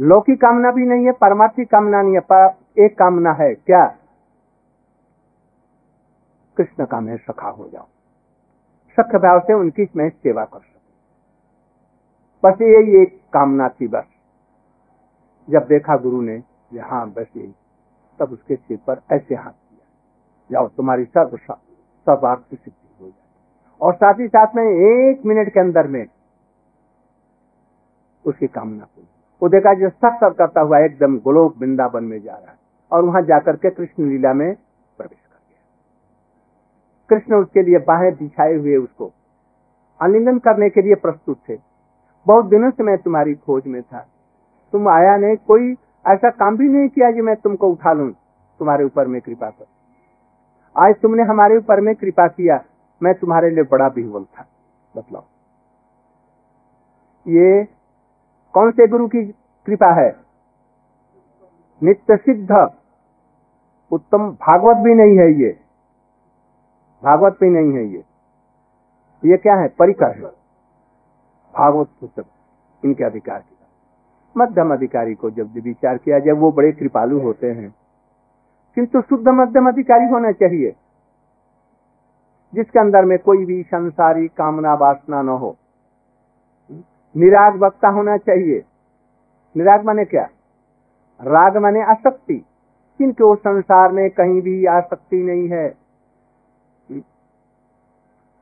लौकिक 0.01 0.41
कामना 0.41 0.71
भी 0.71 0.87
नहीं 0.87 1.07
है 1.07 1.13
परमार्थी 1.13 1.65
कामना 1.65 2.03
नहीं 2.03 2.15
है, 2.15 2.21
पर 2.21 2.59
एक 2.79 2.99
कामना 2.99 3.33
है, 3.33 3.55
क्या? 3.55 3.87
कृष्ण 6.57 6.85
का 6.87 7.01
मैं 7.01 7.17
सखा 7.17 7.49
हो 7.49 7.69
जाऊँ। 7.69 7.87
सख्य 8.97 9.19
भाव 9.19 9.41
से 9.41 9.53
उनकी 9.53 9.89
मैं 9.97 10.09
सेवा 10.11 10.45
कर 10.45 10.59
सकूँ। 10.59 10.73
बस 12.45 12.61
यही 12.63 13.03
एक 13.03 13.21
कामना 13.33 13.69
थी 13.69 13.89
बस। 13.89 14.07
जब 15.51 15.67
देखा 15.67 15.97
गुरु 15.97 16.21
ने 16.23 16.43
हाँ 16.81 17.09
बस 17.11 17.27
यही। 17.37 17.55
तब 18.21 18.33
उसके 18.33 18.57
सिर 18.57 18.79
पर 18.87 19.01
ऐसे 19.13 19.35
हाथ 19.35 19.51
किया 19.51 19.87
जाओ, 20.53 20.69
तुम्हारी 20.69 21.05
सर्व 21.05 21.37
सर्वार्थ 21.37 22.55
सिद्धि 22.55 22.97
हो 23.01 23.09
जाए। 23.09 23.27
और 23.81 23.95
साथ 23.95 24.21
ही 24.21 24.29
साथ 24.29 24.55
में 24.57 24.65
एक 24.65 25.27
मिनट 25.27 25.53
के 25.55 25.61
अंदर 25.61 25.87
में 25.87 26.07
उसकी 28.25 28.47
कामना 28.47 28.85
पूरी 28.85 29.09
वो 29.43 29.49
देखा 29.49 29.73
जो 29.75 29.89
सर 29.89 30.33
करता 30.33 30.61
हुआ 30.61 30.79
एकदम 30.79 31.17
गोलोक 31.19 31.57
वृंदावन 31.59 32.05
में 32.05 32.21
जा 32.21 32.33
रहा 32.33 32.51
है 32.51 32.59
और 32.93 33.05
वहाँ 33.05 33.23
जाकर 33.23 33.57
के 33.57 33.71
कृष्ण 33.71 34.09
लीला 34.09 34.33
में 34.33 34.55
प्रवेश 34.99 35.19
कर 35.19 35.39
गया। 35.41 35.61
कृष्ण 37.11 37.35
उसके 37.35 37.63
लिए 37.63 37.79
बाहें 37.79 38.13
बिछाए 38.15 38.55
हुए 38.55 38.77
उसको 38.77 39.13
आलिंगन 40.01 40.39
करने 40.39 40.69
के 40.71 40.83
लिए 40.83 40.95
प्रस्तुत 40.95 41.39
थे। 41.49 41.59
बहुत 42.27 42.45
दिनों 42.45 42.71
से 42.71 42.83
मैं 42.83 42.97
तुम्हारी 42.99 43.35
खोज 43.35 43.67
में 43.67 43.83
था। 43.83 44.07
तुम 44.73 44.89
आया 44.89 45.17
नहीं, 45.17 45.37
कोई 45.37 45.73
ऐसा 46.05 46.31
काम 46.31 46.57
भी 46.57 46.69
नहीं 46.69 46.89
किया 46.89 47.11
कि 47.13 47.21
मैं 47.21 47.37
तुमको 47.37 47.69
उठा 47.69 47.93
लू 47.93 48.09
तुम्हारे 48.61 48.85
ऊपर 48.85 49.07
में 49.07 49.21
कृपा 49.21 49.51
कर। 49.51 49.67
आज 50.77 50.95
तुमने 51.03 51.23
हमारे 51.23 51.57
ऊपर 51.57 51.81
में 51.81 51.95
कृपा 51.95 52.27
किया, 52.29 52.63
मैं 53.01 53.15
तुम्हारे 53.15 53.51
लिए 53.51 53.65
बड़ा 53.65 53.87
विह्वल 53.87 54.25
था। 54.25 54.47
बतलाओ। 54.97 55.25
ये 57.27 57.76
कौन 58.57 58.71
से 58.71 58.89
गुरु 58.89 59.09
की 59.09 59.27
कृपा 59.67 59.95
है? 59.95 60.17
नित्य 61.83 62.17
सिद्ध 62.17 62.71
उत्तम 63.93 64.31
भागवत 64.31 64.77
भी 64.77 64.95
नहीं 64.95 65.19
है 65.19 65.33
ये। 65.33 65.61
भागवत 67.05 67.33
भी 67.41 67.51
नहीं 67.51 67.73
है 67.73 67.85
ये। 67.85 68.05
ये 69.25 69.37
क्या 69.37 69.55
है? 69.55 69.69
परिकर 69.69 70.11
है। 70.11 70.23
भागवत 71.59 71.89
पुस्तक, 72.01 72.25
इनके 72.85 73.05
अधिकार 73.05 73.39
की 73.39 73.57
मध्यम 74.37 74.73
अधिकारी 74.73 75.15
को 75.15 75.31
जब 75.31 75.53
विचार 75.53 75.99
किया 75.99 76.19
जाए, 76.19 76.35
वो 76.35 76.53
बड़े 76.53 76.73
कृपालु 76.73 77.21
होते 77.21 77.53
हैं। 77.53 77.75
किंतु 78.75 79.03
शुद्ध 79.03 79.29
मध्यम 79.29 79.69
अधिकारी 79.69 80.05
होना 80.05 80.33
चाहिए, 80.33 80.77
जिसके 82.55 82.81
अंदर 82.81 83.05
में 83.05 83.19
कोई 83.19 83.45
भी 83.45 83.63
संसारी 83.63 84.29
कामना 84.29 84.75
वासना 84.75 85.23
न 85.23 85.29
हो। 85.29 85.57
निराग 87.17 87.63
वक्ता 87.63 87.89
होना 87.89 88.17
चाहिए। 88.17 88.65
निराग 89.57 89.85
माने 89.85 90.05
क्या? 90.05 90.29
राग 91.23 91.57
माने 91.57 91.83
आसक्ति। 91.83 92.45
किंतु 92.99 93.35
संसार 93.35 93.93
में 93.93 94.11
कहीं 94.11 94.43
भी 94.43 94.67
आसक्ति 94.67 95.17
नहीं 95.17 95.49
है। 95.49 95.75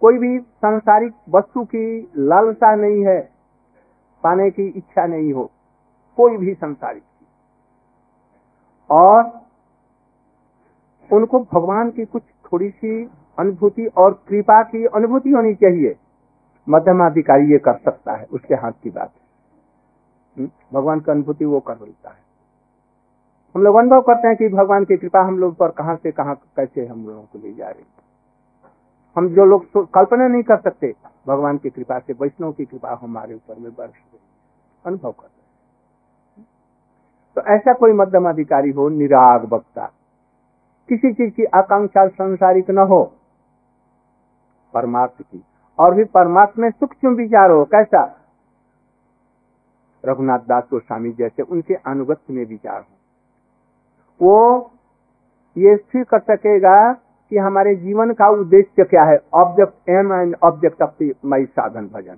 कोई 0.01 0.19
भी 0.19 0.39
संसारिक 0.39 1.13
वस्तु 1.29 1.65
की 1.65 2.13
लालसा 2.17 2.75
नहीं 2.75 3.07
है, 3.07 3.21
पाने 4.23 4.51
की 4.51 4.67
इच्छा 4.67 5.07
नहीं 5.07 5.33
हो, 5.33 5.51
कोई 6.17 6.37
भी 6.37 6.55
संसारिक 6.55 7.03
और 8.91 9.41
उनको 11.13 11.41
भगवान 11.41 11.91
की 11.91 12.05
कुछ 12.05 12.23
थोड़ी 12.23 12.71
सी 12.71 13.11
अनुभूति 13.39 13.87
और 13.87 14.23
कृपा 14.29 14.63
की 14.63 14.85
अनुभूति 14.87 15.31
होनी 15.31 15.55
चाहिए। 15.55 15.97
मध्यमाधिकारी 16.69 17.53
ये 17.53 17.59
कर 17.59 17.75
सकता 17.75 18.13
है, 18.13 18.25
उसके 18.25 18.55
हाथ 18.55 18.73
की 18.83 18.91
बात 18.91 19.13
है। 19.17 19.25
हम्म? 20.39 20.79
भगवान 20.79 21.01
की 21.01 21.11
अनुभूति 21.11 21.45
वो 21.45 21.61
कर 21.61 21.79
लेता 21.79 22.11
है। 22.11 22.25
हम 23.55 23.63
लोग 23.63 23.77
अनुभव 23.77 24.01
करते 24.01 24.29
हैं 24.29 24.37
कि 24.37 24.49
भगवान 24.49 24.85
की 24.85 24.97
कृपा 24.97 25.21
हम 25.21 25.39
लोग 25.39 25.57
पर 25.57 25.69
कहाँ 25.69 25.97
से, 25.97 26.13
कहाँ, 26.13 26.35
कैसे 26.35 26.87
हम 26.87 27.07
लोगों 27.07 27.23
को 27.23 27.39
ले 27.39 27.55
जा 27.55 27.69
रही 27.69 27.85
हम 29.17 29.29
जो 29.29 29.45
लोग 29.45 29.67
कल्पना 29.77 30.29
नहीं 30.29 30.43
कर 30.43 30.57
सकते, 30.57 30.95
भगवान 31.29 31.59
की 31.59 31.71
कृपा 31.71 31.99
से, 31.99 32.13
वैष्णव 32.13 32.53
की 32.53 32.65
कृपा 32.65 32.99
हमारे 33.03 33.35
ऊपर 33.35 33.59
में 33.59 33.75
बरस 33.75 33.93
अनुभव 34.87 35.13
करते 35.13 35.41
हैं। 35.41 36.49
तो 37.35 37.43
ऐसा 37.43 37.73
कोई 37.73 37.93
मध्यम 37.93 38.29
अधिकारी 38.29 38.71
हो, 38.71 38.89
निराग 38.89 39.53
वक्ता, 39.53 39.87
किसी 40.89 41.13
चीज़ 41.13 41.35
की 41.35 41.45
आकांक्षा 41.45 42.09
संसारिक 42.09 42.71
न 42.71 42.79
हो 42.79 43.13
परमार्थ 44.75 45.23
की। 45.23 45.45
और 45.79 45.95
भी 45.95 46.05
परमात्मा 46.05 46.71
सूक्ष्म 46.71 47.09
विचार 47.09 47.51
हो? 47.51 47.65
कैसा? 47.65 48.17
रघुनाथ 50.07 50.39
दास 50.39 50.63
गोस्वामी 50.71 51.13
जैसे 51.13 51.43
उनके 51.43 51.75
अनुगत्य 51.75 52.35
में 52.35 52.47
विचार 52.47 52.81
हो। 52.81 52.97
वो 54.27 54.71
ये 55.57 55.77
स्थिर 55.77 56.05
कर 56.05 56.19
सकेगा 56.19 56.93
कि 57.31 57.39
हमारे 57.39 57.75
जीवन 57.77 58.13
का 58.13 58.29
उद्देश्य 58.29 58.85
क्या 58.85 59.05
है? 59.05 59.19
Object 59.35 59.89
aim 59.89 60.13
and 60.13 60.37
object 60.43 60.83
of 60.83 61.11
मई 61.25 61.45
साधन 61.45 61.87
भजन। 61.87 62.17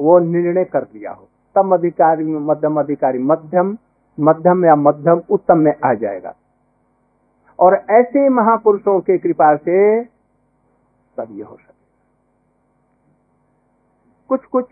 वो 0.00 0.18
निर्णय 0.18 0.64
कर 0.64 0.82
दिया 0.82 1.12
हो। 1.12 1.28
तब 1.54 1.74
अधिकारी, 1.74 2.24
मध्यम 2.24 2.80
अधिकारी, 2.80 3.18
मध्यम 3.18 3.78
मध्यम 4.20 4.64
या 4.64 4.76
मध्यम, 4.76 5.22
उत्तम 5.30 5.58
में 5.58 5.74
आ 5.84 5.94
जाएगा। 5.94 6.34
और 7.58 7.74
ऐसे 7.90 8.28
महापुरुषों 8.28 9.00
के 9.00 9.18
कृपा 9.18 9.56
से 9.56 10.04
सब 11.16 11.26
ये 11.30 11.42
हो 11.42 11.56
सके 11.56 11.77
कुछ 14.28 14.44
कुछ 14.44 14.66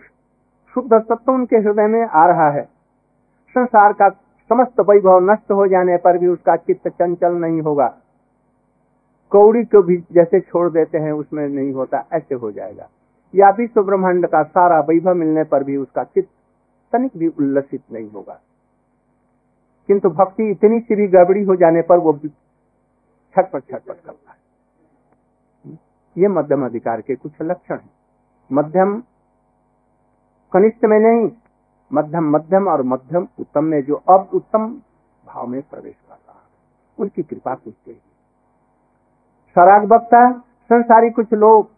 शुद्ध 0.75 1.03
सत्व 1.03 1.33
उनके 1.33 1.57
हृदय 1.57 1.87
में 1.87 2.07
आ 2.07 2.27
रहा 2.27 2.51
है। 2.51 2.64
संसार 3.51 3.92
का 3.92 4.09
समस्त 4.49 4.81
वैभव 4.81 5.31
नष्ट 5.31 5.53
हो 5.53 5.66
जाने 5.66 5.97
पर 5.97 6.19
भी 6.19 6.27
उसका 6.27 6.57
चित्त 6.57 6.88
चंचल 6.88 7.33
नहीं 7.33 7.62
होगा। 7.62 7.97
कौड़ी 9.31 9.64
को 9.64 9.83
भी 9.83 10.05
जैसे 10.12 10.40
छोड़ 10.40 10.71
देते 10.71 10.99
हैं, 10.99 11.12
उसमें 11.12 11.49
नहीं 11.49 11.73
होता, 11.73 12.05
ऐसे 12.12 12.35
हो 12.35 12.53
जाएगा। 12.53 12.88
या 13.35 13.51
विश्व 13.51 13.83
ब्रह्मांड 13.83 14.27
का 14.27 14.42
सारा 14.42 14.81
वैभव 14.81 15.14
मिलने 15.14 15.45
पर 15.45 15.64
भी 15.64 15.77
उसका 15.77 16.05
चित्त 16.05 16.31
तनिक 16.92 17.12
भी 17.16 17.29
उल्लसित 17.29 17.83
नहीं 17.92 18.11
होगा। 18.11 18.40
किंतु 19.87 20.11
भक्ति 20.11 20.51
इतनी 20.51 20.81
सी 20.81 20.95
भी 20.95 21.09
गड़बड़ी 21.09 21.45
हो 21.45 21.57
जाने 21.57 21.83
पर 21.83 21.99
वो 21.99 22.12
छटपट 22.12 23.62
छटपट 23.64 23.97
करता 24.07 24.31
है। 24.31 24.37
ये 26.19 26.29
मध्यम 26.29 26.64
अधिकार 26.64 27.01
के 27.01 27.14
कुछ 27.14 27.33
लक्षण 27.42 27.75
है। 27.75 27.90
मध्यम 28.53 29.03
कनिष्ठ 30.52 30.85
में 30.85 30.98
नहीं, 30.98 31.30
मध्यम 31.90 32.30
मध्यम 32.30 32.68
और 32.68 32.82
मध्यम 32.85 33.26
उत्तम 33.40 33.64
में 33.64 33.82
जो 33.85 33.94
अब 34.09 34.28
उत्तम 34.35 34.66
भाव 35.24 35.46
में 35.46 35.61
प्रवेश 35.62 35.94
कर 35.94 36.14
रहा 36.14 36.32
है, 36.32 36.44
उनकी 36.98 37.22
कृपा 37.22 37.54
कुछ 37.54 37.74
चाहिए। 37.74 38.00
सराग 39.56 39.87
बक्ता 39.88 40.30
संसारी 40.70 41.11
कुछ 41.11 41.32
लोग, 41.35 41.68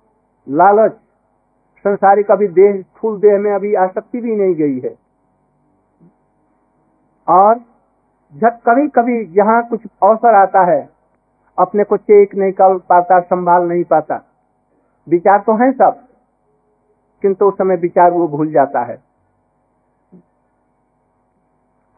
लालच 0.47 0.93
संसारिक 1.85 2.31
अभी 2.31 2.49
देह, 2.49 2.83
फूल 2.97 3.19
देह 3.21 3.39
में 3.39 3.53
अभी 3.53 3.75
आसक्ति 3.77 4.21
भी 4.21 4.37
नहीं 4.37 4.55
गई 4.55 4.79
है। 4.81 4.97
और 7.29 7.61
जब 8.35 8.59
कभी 8.67 8.89
कभी 8.89 9.21
यहाँ 9.39 9.63
कुछ 9.69 9.81
अवसर 10.03 10.35
आता 10.35 10.65
है, 10.65 10.89
अपने 11.59 11.85
को 11.85 11.97
चेक 11.97 12.35
नहीं 12.35 12.53
कर 12.53 12.77
पाता, 12.89 13.21
संभाल 13.21 13.69
नहीं 13.69 13.85
पाता, 13.85 14.23
विचार 15.07 15.39
तो 15.39 15.57
है 15.57 15.71
सब 15.73 16.07
किंतु 17.23 17.45
उस 17.45 17.55
समय 17.55 17.77
विचार 17.77 18.11
वो 18.11 18.29
भूल 18.29 18.53
जाता 18.53 18.85
है। 18.85 18.97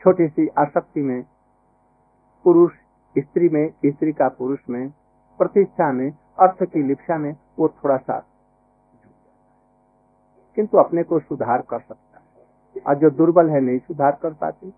छोटी 0.00 0.28
सी 0.28 0.48
आसक्ति 0.48 1.02
में, 1.02 1.24
पुरुष, 2.44 2.72
स्त्री 3.18 3.48
में, 3.48 3.72
स्त्री 3.86 4.12
का 4.12 4.28
पुरुष 4.28 4.58
में, 4.70 4.92
प्रतिष्ठा 5.38 5.92
में, 5.92 6.12
अर्थ 6.38 6.64
की 6.64 6.82
लिप्सा 6.82 7.18
में 7.18 7.36
वो 7.58 7.68
थोड़ा 7.68 7.96
सा 7.96 8.26
किंतु 10.56 10.78
अपने 10.78 11.02
को 11.02 11.18
सुधार 11.18 11.62
कर 11.70 11.80
सकता 11.80 12.18
है। 12.18 12.82
और 12.86 12.94
जो 12.94 13.10
दुर्बल 13.10 13.50
है, 13.50 13.60
नहीं 13.60 13.78
सुधार 13.78 14.18
कर 14.22 14.32
पाते। 14.32 14.72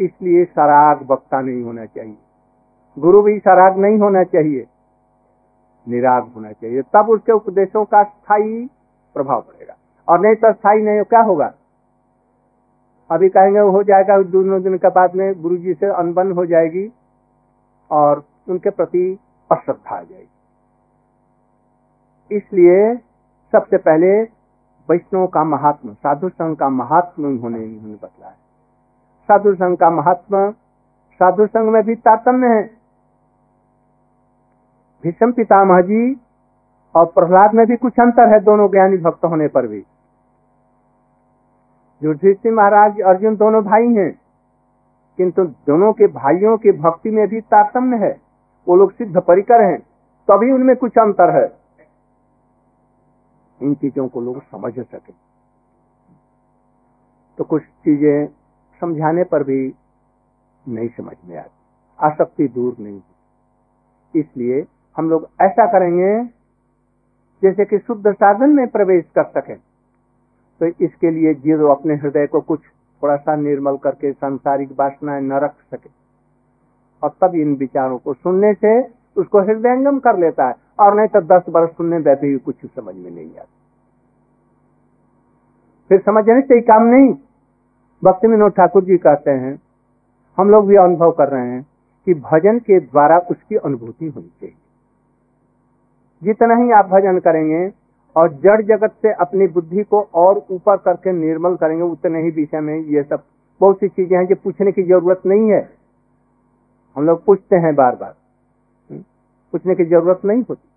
इसलिए 0.00 0.44
सराग 0.44 1.10
वक्ता 1.10 1.40
नहीं 1.40 1.62
होना 1.62 1.86
चाहिए। 1.86 2.18
गुरु 2.98 3.22
भी 3.22 3.38
सराग 3.38 3.78
नहीं 3.78 3.98
होना 3.98 4.24
चाहिए। 4.24 4.66
निराग 5.88 6.32
होना 6.32 6.52
चाहिए। 6.52 6.82
तब 6.82 7.06
उसके 7.08 7.32
उपदेशों 7.32 7.84
का 7.84 8.02
स्थायी 8.02 8.70
प्रभाव 9.14 9.40
पड़ेगा। 9.40 9.74
और 10.08 10.20
नहीं 10.20 10.34
तो 10.34 10.52
स्थायी 10.52 10.82
नहीं 10.82 11.02
क्या 11.02 11.20
होगा? 11.20 11.52
अभी 13.10 13.28
कहेंगे 13.28 13.58
हो 13.58 13.82
जाएगा 13.82 14.22
दोनों 14.22 14.62
दिन 14.62 14.76
के 14.78 14.88
बाद 14.88 15.14
में 15.14 15.42
गुरु 15.42 15.56
जी 15.56 15.74
से 15.74 15.86
अनबन 15.86 16.32
हो 16.32 16.46
जाएगी 16.46 16.92
और 17.90 18.24
उनके 18.48 18.70
प्रति 18.70 19.18
अश्रद्धा 19.50 19.96
आ 19.96 20.02
जाएगी। 20.02 20.28
इसलिए 22.30 22.94
सबसे 23.52 23.76
पहले 23.76 24.22
वैष्णव 24.88 25.26
का 25.26 25.44
महात्मा, 25.44 25.92
साधु 25.92 26.28
संघ 26.28 26.56
का 26.56 26.68
महात्मा 26.68 27.28
उन्होंने 27.28 27.58
उन्होंने 27.58 27.94
बतलाया 27.94 28.34
साधु 29.28 29.54
संघ 29.54 29.76
का 29.78 29.90
महात्मा, 29.90 30.50
साधु 31.20 31.46
संघ 31.46 31.68
में 31.72 31.82
भी 31.82 31.94
तारतम्य 31.94 32.46
है। 32.46 32.62
भीषम 35.04 35.32
पितामह 35.32 35.80
जी 35.80 36.14
और 36.94 37.04
प्रहलाद 37.04 37.54
में 37.54 37.66
भी 37.66 37.76
कुछ 37.76 38.00
अंतर 38.00 38.32
है 38.32 38.40
दोनों 38.40 38.68
ज्ञानी 38.70 38.96
भक्त 38.96 39.24
होने 39.24 39.48
पर 39.48 39.66
भी। 39.66 39.84
युधिष्ठिर 42.02 42.52
महाराज, 42.52 43.00
अर्जुन 43.00 43.36
दोनों 43.36 43.62
भाई 43.64 43.86
हैं, 43.94 44.10
किंतु 45.18 45.44
दोनों 45.44 45.92
के 45.92 46.06
भाइयों 46.06 46.56
की 46.58 46.72
भक्ति 46.72 47.10
में 47.10 47.26
भी 47.28 47.40
तारतम्य 47.40 47.96
है। 47.96 48.20
वो 48.66 48.76
लोग 48.76 48.92
सिद्ध 48.92 49.20
परिकर 49.20 49.60
हैं, 49.60 49.78
तभी 50.28 50.52
उनमें 50.52 50.76
कुछ 50.76 50.98
अंतर 50.98 51.36
है। 51.36 51.44
इन 53.60 53.74
चीज़ों 53.74 54.08
को 54.08 54.20
लोग 54.20 54.42
समझ 54.42 54.72
सके। 54.72 55.12
तो 57.38 57.44
कुछ 57.44 57.62
चीज़ें 57.62 58.26
समझाने 58.80 59.24
पर 59.24 59.42
भी 59.42 59.74
नहीं 60.68 60.88
समझ 60.88 61.16
में 61.24 61.36
आती। 61.38 61.50
आसक्ति 61.98 62.48
दूर 62.48 62.76
नहीं 62.80 63.00
इसलिए 64.14 64.66
हम 64.96 65.10
लोग 65.10 65.28
ऐसा 65.42 65.66
करेंगे 65.66 66.43
जैसे 67.44 67.64
कि 67.64 67.78
शुद्ध 67.78 68.12
साधन 68.12 68.50
में 68.50 68.66
प्रवेश 68.68 69.04
कर 69.18 69.24
सके। 69.24 69.54
तो 70.60 70.84
इसके 70.84 71.10
लिए 71.10 71.34
ज़ीरो 71.34 71.68
अपने 71.68 71.94
हृदय 71.94 72.26
को 72.26 72.40
कुछ 72.40 72.60
थोड़ा 73.02 73.16
सा 73.16 73.36
निर्मल 73.36 73.76
करके 73.76 74.12
सांसारिक 74.12 74.68
वासनाएँ 74.78 75.22
न 75.22 75.32
रख 75.32 75.54
सके। 75.74 75.90
और 77.02 77.10
तब 77.20 77.34
इन 77.34 77.54
विचारों 77.54 77.98
को 77.98 78.14
सुनने 78.14 78.54
से 78.54 78.80
उसको 79.16 79.40
हृदयंगम 79.40 79.98
कर 79.98 80.18
लेता 80.18 80.46
है। 80.48 80.54
और 80.80 80.94
नहीं 80.96 81.08
तो 81.08 81.20
दस 81.20 81.42
वर्ष 81.48 81.70
सुनने 81.70 81.98
बैठे 82.00 82.28
भी 82.28 82.38
कुछ 82.38 82.66
समझ 82.66 82.94
में 82.94 83.10
नहीं 83.10 83.30
आता। 83.30 83.48
फिर 85.88 86.00
समझने 86.00 86.40
से 86.40 86.54
ही 86.54 86.60
काम 86.60 86.82
नहीं। 86.82 87.14
भक्ति 88.04 88.28
विनोद 88.28 88.52
ठाकुर 88.52 88.84
जी 88.84 88.96
कहते 88.96 89.30
हैं, 89.30 89.58
हम 90.38 90.50
लोग 90.50 90.66
भी 90.66 90.76
अनुभव 90.76 91.10
कर 91.10 91.28
रहे 91.28 91.46
हैं 91.46 91.66
कि 92.06 92.14
भजन 92.14 92.58
के 92.58 92.80
द्वारा 92.80 93.18
उसकी 93.18 93.56
अनुभूति 93.56 94.06
होनी 94.06 94.28
चाहिए। 94.28 94.56
जितना 96.24 96.54
ही 96.54 96.70
आप 96.70 96.86
भजन 96.86 97.18
करेंगे 97.18 97.68
और 98.16 98.32
जड़ 98.34 98.60
जगत 98.62 98.92
से 99.02 99.12
अपनी 99.12 99.46
बुद्धि 99.46 99.82
को 99.82 100.00
और 100.14 100.44
ऊपर 100.50 100.76
करके 100.76 101.12
निर्मल 101.12 101.54
करेंगे, 101.56 101.82
उतने 101.82 102.22
ही 102.22 102.30
विषय 102.30 102.60
में 102.60 102.76
ये 102.76 103.02
सब 103.02 103.22
बहुत 103.60 103.76
सी 103.76 103.88
चीज़ें 103.88 104.16
हैं 104.18 104.26
जो 104.26 104.34
पूछने 104.34 104.72
की 104.72 104.82
ज़रूरत 104.82 105.22
नहीं 105.26 105.50
है। 105.50 105.68
हम 106.96 107.06
लोग 107.06 107.24
पूछते 107.24 107.56
हैं 107.56 107.74
बार 107.74 107.96
बार 107.96 108.14
हम्म? 108.90 109.02
पूछने 109.52 109.74
की 109.74 109.84
ज़रूरत 109.84 110.20
नहीं 110.24 110.42
होती। 110.42 110.68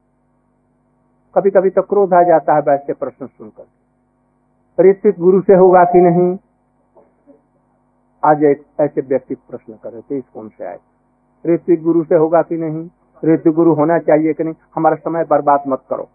कभी 1.36 1.50
कभी 1.50 1.70
तो 1.70 1.82
क्रोध 1.82 2.14
आ 2.14 2.22
जाता 2.24 2.56
है 2.56 2.62
वैसे 2.62 2.94
प्रश्न 2.94 3.28
सुनकर। 3.28 4.84
ऋत्विक 4.84 5.20
गुरु 5.20 5.42
से 5.42 5.54
होगा 5.54 5.84
कि 5.84 6.02
नहीं? 6.02 6.38
आज 8.24 8.44
एक 8.44 8.64
ऐसे 8.80 9.02
व्यक्ति 9.02 9.36
प्रश्न 9.36 9.74
कर 9.74 9.92
रहे 9.92 10.02
थे 10.02 10.18
इस 10.18 10.24
कौन 10.34 10.50
से 10.50 10.66
आए 10.66 10.80
ऋत्विक 11.46 11.84
गुरु 11.84 12.04
से 12.04 12.16
होगा 12.16 12.42
कि 12.42 12.58
नहीं? 12.58 12.88
ऋतु 13.24 13.52
गुरु 13.52 13.74
होना 13.74 13.98
चाहिए 14.00 14.34
कि 14.34 14.44
नहीं, 14.44 14.56
हमारा 14.76 14.96
समय 14.96 15.24
बर्बाद 15.24 15.64
मत 15.68 15.84
करो। 15.90 16.10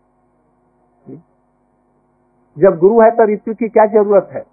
जब 2.57 2.79
गुरु 2.79 3.01
है 3.01 3.11
तो 3.11 3.25
ऋतु 3.33 3.55
की 3.55 3.69
क्या 3.69 3.87
ज़रूरत 3.87 4.29
है? 4.33 4.45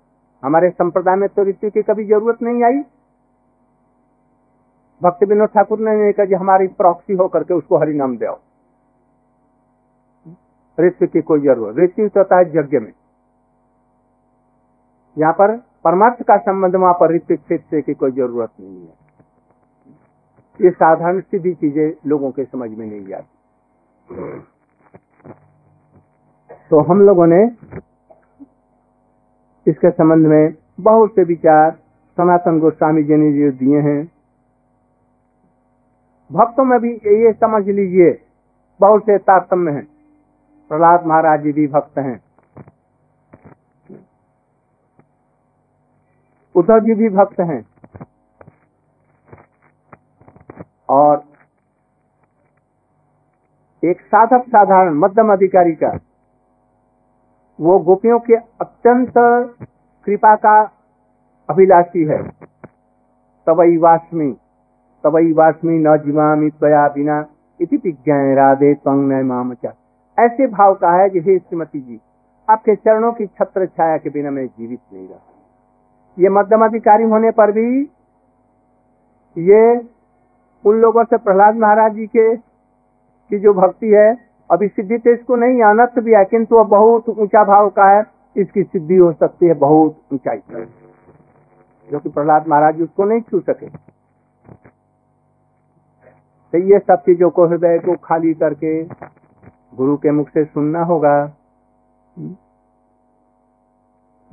हमारे 0.44 0.70
संप्रदाय 0.70 1.16
में 1.16 1.28
तो 1.30 1.44
ऋतु 1.44 1.70
की 1.70 1.82
कभी 1.82 2.06
ज़रूरत 2.06 2.42
नहीं 2.42 2.64
आई। 2.64 2.80
भक्ति 5.02 5.26
विनोद 5.26 5.50
ठाकुर 5.50 5.80
ने 5.80 5.96
नहीं 5.96 6.14
कहा 6.14 6.26
कि 6.26 6.36
हमारी 6.36 6.68
प्रॉक्सी 6.68 7.14
होकर 7.14 7.44
के 7.44 7.54
उसको 7.54 7.78
हरि 7.78 7.94
नाम 7.94 8.18
दो। 8.18 8.40
ऋतु 10.78 11.08
की 11.08 11.22
कोई 11.22 11.40
ज़रूरत, 11.40 11.78
ऋतु 11.80 12.08
तो 12.08 12.20
होता 12.20 12.38
है 12.38 12.50
यज्ञ 12.58 12.80
में। 12.80 12.92
यहाँ 15.18 15.34
पर 15.34 15.56
परमार्थ 15.84 16.24
का 16.24 16.38
संबंध, 16.38 16.76
वहाँ 16.76 16.94
पर 16.94 17.16
ऋतु 17.16 17.36
क्षेत्र 17.36 17.82
की 17.82 17.94
कोई 17.94 18.12
ज़रूरत 18.12 18.50
नहीं 18.60 18.82
है। 18.82 19.09
ये 20.60 20.69
साधारण 20.72 21.19
सीधी 21.22 21.54
चीज़ें 21.54 22.10
लोगों 22.10 22.32
के 22.32 22.43
समझ 22.45 22.69
में 22.69 22.86
नहीं 22.86 23.13
आती। 23.13 24.39
तो 26.72 26.80
हम 26.84 27.02
लोगों 27.02 27.28
ने 27.28 27.43
इसके 29.65 29.89
संबंध 29.91 30.28
में 30.28 30.54
बहुत 30.82 31.12
से 31.12 31.24
विचार 31.24 31.72
सनातन 32.17 32.60
गोस्वामी 32.60 33.04
जी 33.04 33.15
ने 33.15 33.32
जो 33.34 33.52
दिए 33.58 33.80
हैं। 33.82 34.04
भक्तों 36.30 36.63
में 36.65 36.80
भी 36.80 36.91
ये 36.91 37.32
समझ 37.34 37.63
लीजिए, 37.67 38.12
बहुत 38.80 39.04
से 39.04 39.17
तारतम्य 39.19 39.72
हैं। 39.72 39.88
प्रहलाद 40.72 41.06
महाराज 41.06 41.43
जी 41.43 41.52
भी 41.52 41.67
भक्त 41.67 41.98
हैं। 41.98 42.19
उद्धव 46.56 46.80
जी 46.80 46.93
भी 46.93 47.10
भक्त 47.10 47.39
हैं। 47.41 47.62
और 50.89 51.23
एक 53.84 54.02
साधक 54.02 54.47
साधारण 54.47 54.93
मध्यम 54.95 55.32
अधिकारी 55.34 55.71
का, 55.73 55.97
वो 57.60 57.78
गोपियों 57.80 58.19
के 58.19 58.36
अत्यंत 58.36 59.13
कृपा 60.08 60.36
का 60.36 60.60
अभिलाषी 61.49 62.04
है। 62.06 62.21
तवई 63.47 63.78
वास्मी 63.78 64.32
तवई 65.04 65.32
वास्मी 65.34 65.78
न 65.80 65.95
जीवामी 65.97 66.49
त्वया 66.49 66.88
बिना, 66.88 67.25
इति 67.60 67.78
विज्ञान 67.78 68.34
राधे 68.36 68.73
त्वंग 68.73 69.12
मामचा 69.25 69.73
ऐसे 70.17 70.47
भाव 70.47 70.73
का 70.75 70.91
है 70.91 71.10
जैसे 71.10 71.38
श्रीमती 71.39 71.80
जी, 71.80 71.99
आपके 72.47 72.75
चरणों 72.75 73.12
की 73.12 73.25
छत्र 73.28 73.65
छाया 73.67 73.97
के 73.97 74.10
बिना 74.10 74.32
मैं 74.32 74.45
जीवित 74.47 74.80
नहीं 74.93 75.08
रहा 75.08 75.19
ये 76.17 76.30
मध्यम 76.30 76.65
अधिकारी 76.65 77.04
होने 77.06 77.32
पर 77.32 77.52
भी 77.52 77.67
ये 79.38 79.62
उन 80.65 80.76
लोगों 80.76 81.04
से 81.04 81.17
प्रहलाद 81.17 81.56
महाराज 81.56 81.93
जी 81.93 82.06
के, 82.08 82.36
की 82.36 83.39
जो 83.39 83.54
भक्ति 83.54 83.88
है, 83.88 84.10
अभी 84.50 84.67
सिद्धि 84.67 84.98
तो 84.98 85.13
इसको 85.13 85.36
नहीं, 85.36 85.62
अनर्थ 85.63 86.00
भी 86.00 86.13
है, 86.13 86.24
किंतु 86.26 86.56
वह 86.56 86.63
बहुत 86.63 87.10
ऊँचा 87.10 87.43
भाव 87.43 87.69
का 87.69 87.89
है, 87.89 88.04
इसकी 88.36 88.63
सिद्धि 88.63 88.95
हो 88.95 89.12
सकती 89.13 89.45
है, 89.45 89.54
बहुत 89.54 90.02
ऊंचाई 90.13 90.38
पर। 90.38 90.67
जो 91.88 92.00
कि 92.00 92.10
प्रहलाद 92.10 92.48
महाराज 92.48 92.82
उसको 92.82 93.06
नहीं 93.06 93.22
छू 93.22 93.39
सके। 93.39 93.69
तो 96.54 96.58
ये 96.58 96.80
सब 96.80 97.02
चीज़ों 97.02 97.30
को 97.30 97.45
हृदय 97.48 97.78
को 97.80 97.95
खाली 98.04 98.34
करके 98.34 98.84
गुरु 99.76 99.98
के 99.98 100.12
मुख 100.12 100.30
से 100.30 100.43
सुनना 100.45 100.84
होगा। 100.84 101.15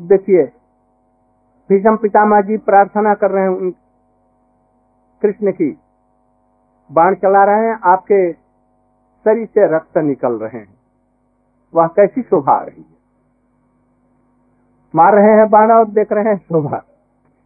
देखिए, 0.01 0.45
भीषम 1.71 1.97
पितामह 1.97 2.41
जी 2.41 2.57
प्रार्थना 2.57 3.15
कर 3.15 3.31
रहे 3.31 3.45
हैं 3.45 3.71
कृष्ण 5.23 5.53
की। 5.53 5.71
बाण 6.93 7.15
चला 7.15 7.45
रहे 7.45 7.69
हैं, 7.69 7.79
आपके 7.85 8.33
शरीर 9.25 9.47
से 9.47 9.77
रक्त 9.77 9.99
निकल 9.99 10.33
रहे 10.33 10.59
हैं। 10.59 10.75
वह 11.75 11.87
कैसी 11.87 12.23
शोभा 12.23 12.53
आ 12.53 12.63
रही 12.63 12.83
है? 12.83 12.97
मार 14.95 15.15
रहे 15.15 15.33
हैं 15.33 15.51
बाण 15.51 15.73
और 15.73 15.89
देख 15.89 16.13
रहे 16.13 16.25
हैं 16.25 16.37
शोभा। 16.37 16.83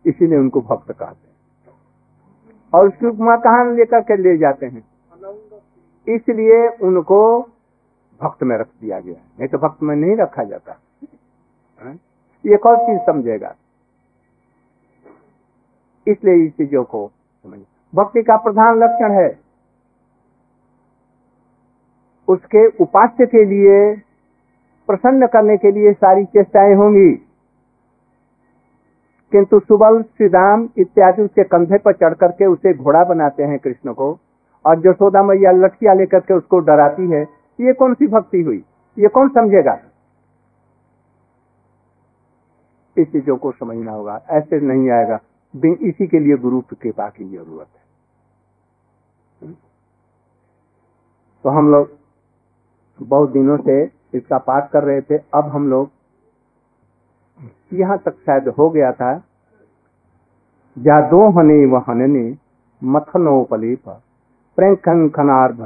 इसीलिए 0.07 0.39
उनको 0.39 0.61
भक्त 0.61 0.93
कहते 0.93 1.29
हैं। 1.29 1.31
और 2.75 2.89
उसकी 2.89 3.07
उपमा 3.07 3.37
कहा 3.37 3.63
लेकर 3.65 4.01
के 4.01 4.17
ले 4.17 4.37
जाते 4.39 4.67
हैं? 4.67 4.85
इसलिए 6.09 6.69
उनको 6.87 7.43
भक्त 8.23 8.43
में 8.43 8.57
रख 8.59 8.69
दिया 8.81 9.01
गया 9.01 9.15
नहीं 9.15 9.49
तो 9.49 9.59
भक्त 9.59 9.83
में 9.83 9.97
नहीं 9.97 10.17
रखा 10.17 10.45
जाता। 10.45 10.77
ये 12.47 12.57
कौन 12.57 12.77
चीज़ 12.77 13.01
समझेगा? 13.07 13.55
इसलिए 16.07 16.47
इस 16.47 16.53
चीज़ों 16.53 16.85
को 16.85 17.11
समझ 17.43 17.59
भक्ति 17.95 18.23
का 18.23 18.37
प्रधान 18.37 18.79
लक्षण 18.79 19.13
है। 19.13 19.39
उसके 22.29 22.67
उपास्य 22.67 23.27
के 23.27 23.45
लिए, 23.45 23.95
प्रसन्न 24.87 25.27
करने 25.27 25.57
के 25.57 25.71
लिए 25.71 25.93
सारी 25.93 26.25
चेष्टाएँ 26.25 26.75
होंगी। 26.75 27.27
किंतु 29.33 29.61
सुबल 29.61 30.03
श्रीराम 30.03 30.69
इत्यादि 30.79 31.23
उसके 31.23 31.45
कंधे 31.45 31.79
पर 31.79 31.93
चढ़ 31.93 32.15
करके 32.15 32.47
उसे 32.47 32.75
घोड़ा 32.75 33.05
बनाते 33.05 33.43
हैं 33.43 33.59
कृष्ण 33.59 33.93
को, 33.93 34.19
और 34.67 34.81
जसोदा 34.81 35.23
मैया 35.23 35.51
लठिया 35.51 35.95
लेकर 35.95 36.21
के 36.21 36.35
उसको 36.35 36.59
डराती 36.59 37.11
है, 37.11 37.23
ये 37.61 37.73
कौन 37.73 37.95
सी 37.95 38.07
भक्ति 38.07 38.43
हुई? 38.43 38.65
ये 38.99 39.09
कौन 39.09 39.29
समझेगा? 39.29 39.79
इस 42.97 43.13
चीज़ों 43.13 43.37
को 43.37 43.53
समझना 43.53 43.93
होगा, 43.93 44.23
ऐसे 44.31 44.61
नहीं 44.61 44.91
आएगा। 44.91 45.21
इसी 45.67 46.07
के 46.07 46.19
लिए 46.19 46.37
गुरु 46.37 46.61
की 46.61 46.77
कृपा 46.77 47.09
की 47.09 47.25
ज़रूरत 47.25 47.67
है। 47.77 47.80
तो 51.45 51.51
हम 51.51 51.71
लोग 51.73 51.89
बहुत 52.99 53.31
दिनों 53.33 53.57
से 53.59 53.83
इसका 54.15 54.39
पाठ 54.41 54.71
कर 54.71 54.83
रहे 54.85 55.01
थे। 55.01 55.19
अब 55.35 55.49
हम 55.49 55.69
लोग 55.71 55.91
यहाँ 57.73 57.99
तक 57.99 58.15
शायद 58.17 58.49
हो 58.59 58.69
गया 58.71 58.91
था। 58.93 59.13
जादो 60.77 61.21
हने 61.39 61.65
वहनने 61.69 62.25
मथनोपलेप 62.83 63.89
प्रेंखनार्भ 64.59 65.61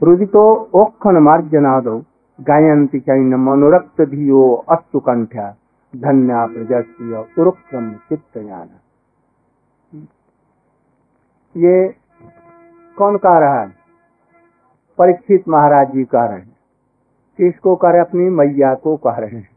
रुदितो 0.00 0.44
ओखन 0.74 1.16
मार्जनादो 1.22 1.98
गायंती 2.38 3.00
चैन 3.00 3.34
मनोरक्त 3.40 4.00
धियो 4.10 4.42
अस्तु 4.68 5.00
कंठ्या 5.00 5.48
धन्या 5.94 6.44
प्रजस्तीय 6.46 7.14
उरुक्रम 7.38 7.92
चित्त 8.08 8.36
ये 11.54 11.76
कौन 12.96 13.16
कह 13.18 13.38
रहा 13.38 13.60
है? 13.60 13.68
परीक्षित 14.98 15.48
महाराज 15.48 15.92
जी 15.92 16.04
कह 16.04 16.24
रहे 16.24 16.38
हैं। 16.38 16.56
किसको 17.36 17.76
कह 17.76 17.90
रहे 17.90 18.00
अपनी 18.00 18.28
मैया 18.28 18.74
को 18.74 18.96
कह 18.96 19.10
रहे 19.10 19.36
हैं। 19.36 19.48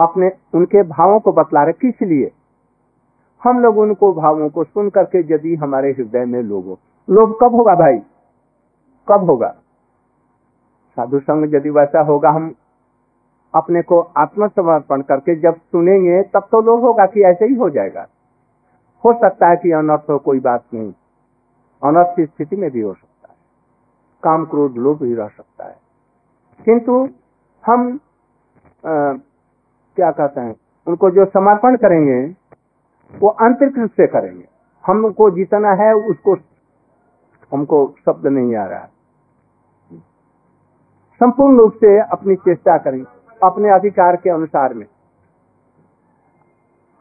अपने, 0.00 0.32
उनके 0.54 0.82
भावों 0.82 1.20
को 1.20 1.32
बतला 1.32 1.62
रहे, 1.62 1.72
किस 1.72 2.02
लिए? 2.02 2.32
हम 3.44 3.60
लोग 3.60 3.78
उनको 3.78 4.12
भावों 4.12 4.48
को 4.48 4.64
सुन 4.64 4.90
करके 4.90 5.34
यदि 5.34 5.54
हमारे 5.54 5.90
हृदय 5.90 6.24
में 6.24 6.42
लोभ 6.42 6.64
हो। 6.64 6.78
लोभ 7.10 7.38
कब 7.42 7.54
होगा 7.54 7.74
भाई? 7.74 7.98
कब 9.08 9.24
होगा? 9.24 9.48
साधु 10.96 11.20
संग 11.20 11.54
यदि 11.54 11.70
वैसा 11.70 12.00
होगा, 12.00 12.30
हम 12.30 12.54
अपने 13.54 13.82
को 13.82 14.00
आत्मसमर्पण 14.00 15.02
करके 15.02 15.34
जब 15.34 15.54
सुनेंगे, 15.54 16.22
तब 16.22 16.48
तो 16.52 16.62
लोभ 16.62 16.80
होगा 16.80 17.06
कि 17.06 17.22
ऐसे 17.22 17.44
ही 17.44 17.54
हो 17.54 17.70
जाएगा। 17.70 18.06
हो 19.04 19.12
सकता 19.12 19.48
है 19.48 19.56
कि 19.56 19.70
अनर्थ 19.70 20.10
हो, 20.10 20.18
कोई 20.18 20.40
बात 20.40 20.64
नहीं। 20.74 20.92
अनर्थ 21.84 22.16
की 22.16 22.26
स्थिति 22.26 22.56
में 22.56 22.70
भी 22.70 22.80
हो 22.80 22.94
सकता 22.94 23.09
काम 24.22 24.44
क्रोध 24.44 24.76
लोभ 24.76 25.02
भी 25.02 25.14
रह 25.14 25.28
सकता 25.28 25.64
है। 25.64 25.76
किंतु 26.64 27.08
हम 27.64 28.00
आ, 28.86 29.12
क्या 29.96 30.10
कहते 30.10 30.40
हैं 30.40 30.54
उनको 30.86 31.10
जो 31.10 31.24
समर्पण 31.24 31.76
करेंगे 31.76 32.20
वो 33.12 33.28
आंतरिक 33.28 33.78
रूप 33.78 33.90
से 33.90 34.06
करेंगे। 34.06 34.48
हमको 34.84 35.30
जितना 35.30 35.72
है 35.72 35.92
उसको 35.94 36.34
हमको 37.52 37.78
शब्द 38.06 38.26
नहीं 38.26 38.56
आ 38.56 38.64
रहा। 38.66 38.88
संपूर्ण 41.20 41.58
रूप 41.58 41.72
से 41.74 41.98
अपनी 42.00 42.36
चेष्टा 42.36 42.76
करें 42.78 43.02
अपने 43.42 43.70
अधिकार 43.70 44.16
के 44.16 44.30
अनुसार 44.30 44.74
में। 44.74 44.86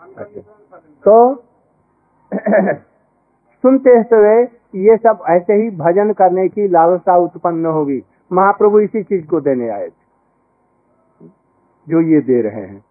अच्छा। 0.01 0.41
तो 1.05 1.15
सुनते 3.63 3.89
हुए 3.89 4.45
ये 4.73 4.95
सब 4.97 5.23
ऐसे 5.29 5.53
ही 5.53 5.69
भजन 5.69 6.13
करने 6.13 6.47
की 6.47 6.67
लालसा 6.67 7.15
उत्पन्न 7.17 7.65
होगी। 7.65 8.01
महाप्रभु 8.31 8.79
इसी 8.79 9.03
चीज़ 9.03 9.25
को 9.27 9.39
देने 9.41 9.69
आए 9.69 9.87
थे, 9.87 11.27
जो 11.87 12.01
ये 12.01 12.19
दे 12.21 12.41
रहे 12.41 12.61
हैं। 12.61 12.83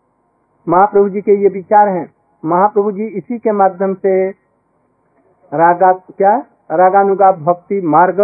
महाप्रभु 0.68 1.08
जी 1.08 1.20
के 1.20 1.32
ये 1.42 1.48
विचार 1.48 1.88
हैं। 1.88 2.12
महाप्रभु 2.44 2.92
जी 2.92 3.06
इसी 3.08 3.38
के 3.38 3.52
माध्यम 3.52 3.94
से 3.94 4.28
रागा, 5.52 5.92
क्या? 5.92 6.36
रागानुगा 6.70 7.30
भक्ति 7.32 7.80
मार्ग 7.80 8.20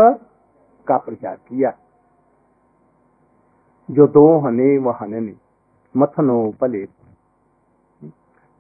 का 0.86 0.96
प्रचार 0.96 1.36
किया। 1.48 1.72
जो 3.88 4.06
दो 4.06 4.38
हने 4.38 4.76
व 4.78 4.90
हनने, 4.90 5.34
मथनो 5.94 6.52
पले। 6.60 6.84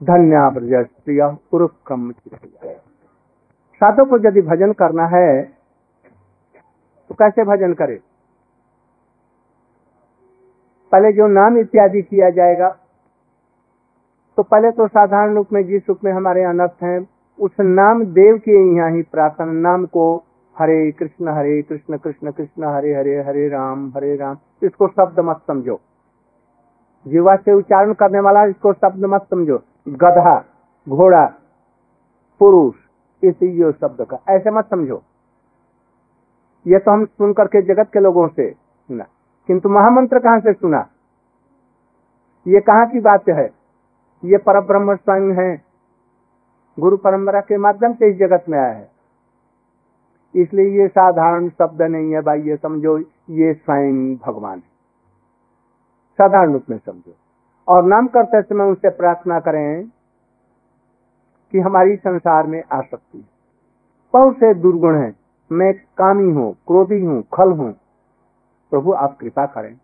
धन्या 0.00 0.48
ब्रजस्त्रिय 0.50 1.36
पुरुषम 1.50 2.10
साधु 3.84 4.04
को 4.04 4.18
यदि 4.28 4.42
भजन 4.42 4.72
करना 4.74 5.06
है 5.08 5.42
तो 7.10 7.14
कैसे 7.14 7.44
भजन 7.46 7.72
करे? 7.74 8.00
पहले 10.92 11.12
जो 11.12 11.26
नाम 11.28 11.58
इत्यादि 11.58 12.02
किया 12.02 12.28
जाएगा 12.30 12.68
तो 14.38 14.42
पहले 14.42 14.70
तो 14.70 14.86
साधारण 14.88 15.34
रूप 15.34 15.52
में 15.52 15.62
जिस 15.66 15.82
रूप 15.88 16.04
में 16.04 16.12
हमारे 16.12 16.42
अनर्थ 16.44 16.82
हैं, 16.82 16.98
उस 17.38 17.50
नाम 17.60 18.04
देव 18.14 18.36
के 18.38 18.52
यहाँ 18.76 18.90
ही 18.90 19.02
प्रार्थना, 19.04 19.52
नाम 19.52 19.84
को 19.86 20.04
हरे 20.56 20.90
कृष्ण 20.92 21.28
हरे 21.28 21.60
कृष्ण 21.62 21.96
कृष्ण 21.96 22.30
कृष्ण, 22.30 22.64
हरे 22.66 22.94
हरे 22.94 23.16
हरे 23.22 23.48
राम 23.48 23.88
हरे 23.96 24.14
राम, 24.16 24.36
इसको 24.62 24.88
शब्द 24.88 25.20
मत 25.20 25.42
समझो। 25.46 25.80
जीवा 27.06 27.36
से 27.36 27.52
उच्चारण 27.52 27.92
करने 27.92 28.20
वाला 28.20 28.44
इसको 28.46 28.72
शब्द 28.72 29.04
मत 29.06 29.26
समझो। 29.30 29.58
गधा, 29.88 30.36
घोड़ा, 30.86 31.24
पुरुष 32.40 32.74
इसी 33.28 33.46
यो 33.46 33.72
शब्द 33.72 34.06
का। 34.06 34.18
ऐसे 34.28 34.50
मत 34.50 34.70
समझो। 34.70 35.02
ये 36.66 36.78
तो 36.78 36.90
हम 36.90 37.04
सुन 37.04 37.32
करके 37.32 37.62
जगत 37.62 37.90
के 37.92 38.00
लोगों 38.00 38.28
से 38.28 38.50
सुना। 38.50 39.04
किंतु 39.46 39.68
महामंत्र 39.68 40.18
कहाँ 40.18 40.40
से 40.40 40.52
सुना? 40.52 40.88
ये 42.46 42.60
कहाँ 42.60 42.86
की 42.86 43.00
बात 43.00 43.28
है? 43.28 43.50
ये 44.24 44.38
पर 44.38 44.60
ब्रह्म 44.60 44.96
स्वयं 44.96 45.32
है। 45.32 45.62
गुरु 46.80 46.96
परंपरा 46.96 47.40
के 47.40 47.56
माध्यम 47.56 47.92
से 47.92 48.10
इस 48.10 48.16
जगत 48.16 48.44
में 48.48 48.58
आया 48.58 48.72
है। 48.72 48.90
इसलिए 50.36 50.82
ये 50.82 50.88
साधारण 50.88 51.48
शब्द 51.48 51.82
नहीं 51.82 52.12
है 52.12 52.20
भाई, 52.20 52.42
ये 52.42 52.56
समझो, 52.56 52.98
ये 53.30 53.54
स्वयं 53.54 54.16
भगवान 54.16 54.58
है। 54.58 54.74
साधारण 56.12 56.52
रूप 56.52 56.62
में 56.70 56.78
समझो। 56.78 57.14
और 57.68 57.82
नाम 57.82 58.06
करते 58.06 58.42
समय 58.42 58.64
उनसे 58.64 58.90
प्रार्थना 58.90 59.40
करें 59.40 59.84
कि 61.54 61.60
हमारी 61.60 61.96
संसार 61.96 62.46
में 62.46 62.62
आ 62.72 62.80
सकती 62.80 63.18
है। 63.18 63.24
बहुत 64.12 64.36
से 64.36 64.54
दुर्गुण 64.54 64.96
है। 64.96 65.16
मैं 65.52 65.74
कामी 65.74 66.32
हूँ, 66.32 66.54
क्रोधी 66.54 67.04
हूँ, 67.04 67.24
खल 67.34 67.50
हूँ। 67.50 67.72
प्रभु, 68.70 68.92
आप 68.92 69.16
कृपा 69.20 69.46
करें, 69.46 69.76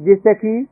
जिससे 0.00 0.34
कि 0.34 0.66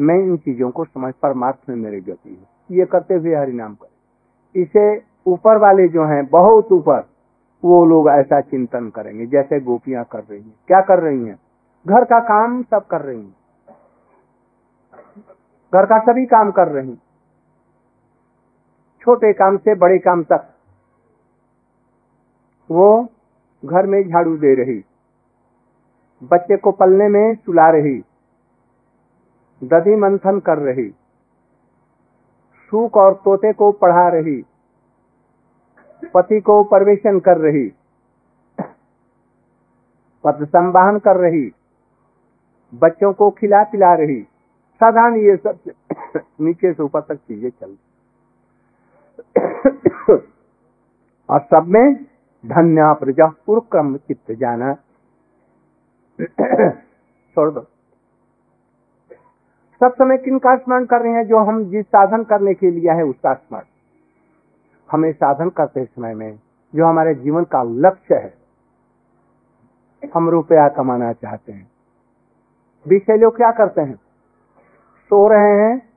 मैं 0.00 0.14
इन 0.14 0.36
चीज़ों 0.36 0.70
को 0.70 0.84
समझ, 0.84 1.14
परमार्थ 1.14 1.56
में 1.68 1.76
मेरी 1.76 2.00
गति 2.00 2.30
है। 2.30 2.76
ये 2.78 2.84
करते 2.84 3.14
हुए 3.14 3.34
हरिनाम 3.34 3.74
करें। 3.74 4.62
इसे 4.62 5.02
ऊपर 5.26 5.56
वाले 5.56 5.88
जो 5.88 6.04
हैं, 6.04 6.26
बहुत 6.26 6.72
ऊपर, 6.72 7.08
वो 7.64 7.86
लोग 7.86 8.08
ऐसा 8.08 8.40
चिंतन 8.40 8.90
करेंगे, 8.90 9.26
जैसे 9.26 9.60
गोपियाँ 9.60 10.04
कर 10.04 10.20
रही 10.30 10.42
हैं। 10.42 10.54
क्या 10.66 10.80
कर 10.80 10.98
रही 10.98 11.24
हैं? 11.24 11.38
घर 11.88 12.04
का 12.04 12.20
काम 12.20 12.62
सब 12.62 12.86
कर 12.86 13.00
रही 13.00 13.20
हैं। 13.20 13.36
घर 15.74 15.86
का 15.86 15.98
सभी 15.98 16.26
काम 16.26 16.50
कर 16.50 16.68
रही 16.68 16.98
छोटे 19.06 19.32
काम 19.32 19.56
से 19.56 19.74
बड़े 19.74 19.98
काम 19.98 20.22
तक। 20.22 20.46
वो 22.70 22.88
घर 23.62 23.86
में 23.86 24.02
झाड़ू 24.02 24.36
दे 24.36 24.54
रही, 24.54 24.82
बच्चे 26.22 26.56
को 26.56 26.72
पलने 26.72 27.08
में 27.08 27.34
सुला 27.34 27.68
रही, 27.70 27.98
दधि 29.62 29.94
मंथन 29.96 30.40
कर 30.40 30.58
रही 30.58 30.88
सूक 32.72 32.96
और 32.96 33.14
तोते 33.24 33.52
को 33.52 33.70
पढ़ा 33.72 34.08
रही, 34.08 34.36
पति 36.14 36.40
को 36.40 36.62
परवेशन 36.64 37.20
कर 37.20 37.38
रही, 37.38 37.66
पद 40.24 40.44
संवाहन 40.46 40.98
कर 40.98 41.16
रही, 41.20 41.50
बच्चों 42.72 43.12
को 43.12 43.30
खिला 43.30 43.62
पिला 43.64 43.94
रही। 43.94 44.20
साधारण 44.80 45.16
ये 45.16 45.36
सब 45.36 45.58
नीचे 46.40 46.72
से 46.72 46.82
ऊपर 46.82 47.00
तक 47.00 47.16
चीज़ें 47.16 47.50
चल 47.50 47.76
और 51.30 51.40
सब 51.40 51.64
में 51.66 51.94
धन्य 52.46 52.94
प्रजा 53.00 53.26
पूर्वक्रम 53.26 53.96
चित्त 53.96 54.32
जाना। 54.32 54.74
छोड़ 57.34 57.50
दो। 57.50 57.60
सब 59.80 59.94
समय 59.94 60.18
किन 60.18 60.38
का 60.38 60.56
स्मरण 60.56 60.84
कर 60.84 61.00
रहे 61.00 61.12
हैं 61.12 61.26
जो 61.26 61.38
हम 61.38 61.64
जिस 61.64 61.86
साधन 61.86 62.24
करने 62.24 62.54
के 62.54 62.70
लिए 62.70 62.90
है, 62.90 63.02
उसका 63.02 63.34
स्मरण। 63.34 63.62
हमें 64.92 65.12
साधन 65.12 65.48
करते 65.48 65.84
समय 65.84 66.14
में 66.14 66.38
जो 66.74 66.86
हमारे 66.86 67.14
जीवन 67.14 67.44
का 67.44 67.62
लक्ष्य 67.62 68.14
है, 68.14 68.34
हम 70.14 70.28
रुपया 70.28 70.68
कमाना 70.68 71.12
चाहते 71.12 71.52
हैं। 71.52 71.70
विषय 72.88 73.16
लोग 73.16 73.36
क्या 73.36 73.50
करते 73.50 73.80
हैं? 73.80 73.94
सो 75.04 75.28
रहे 75.28 75.62
हैं 75.62 75.95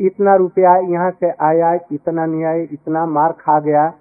इतना 0.00 0.34
रुपया 0.34 0.76
यहाँ 0.76 1.10
से 1.10 1.30
आया, 1.30 1.78
इतना 1.92 2.26
नहीं 2.26 2.44
आया 2.44 2.62
इतना 2.72 3.06
मार 3.06 3.32
खा 3.32 3.60
गया। 3.60 3.92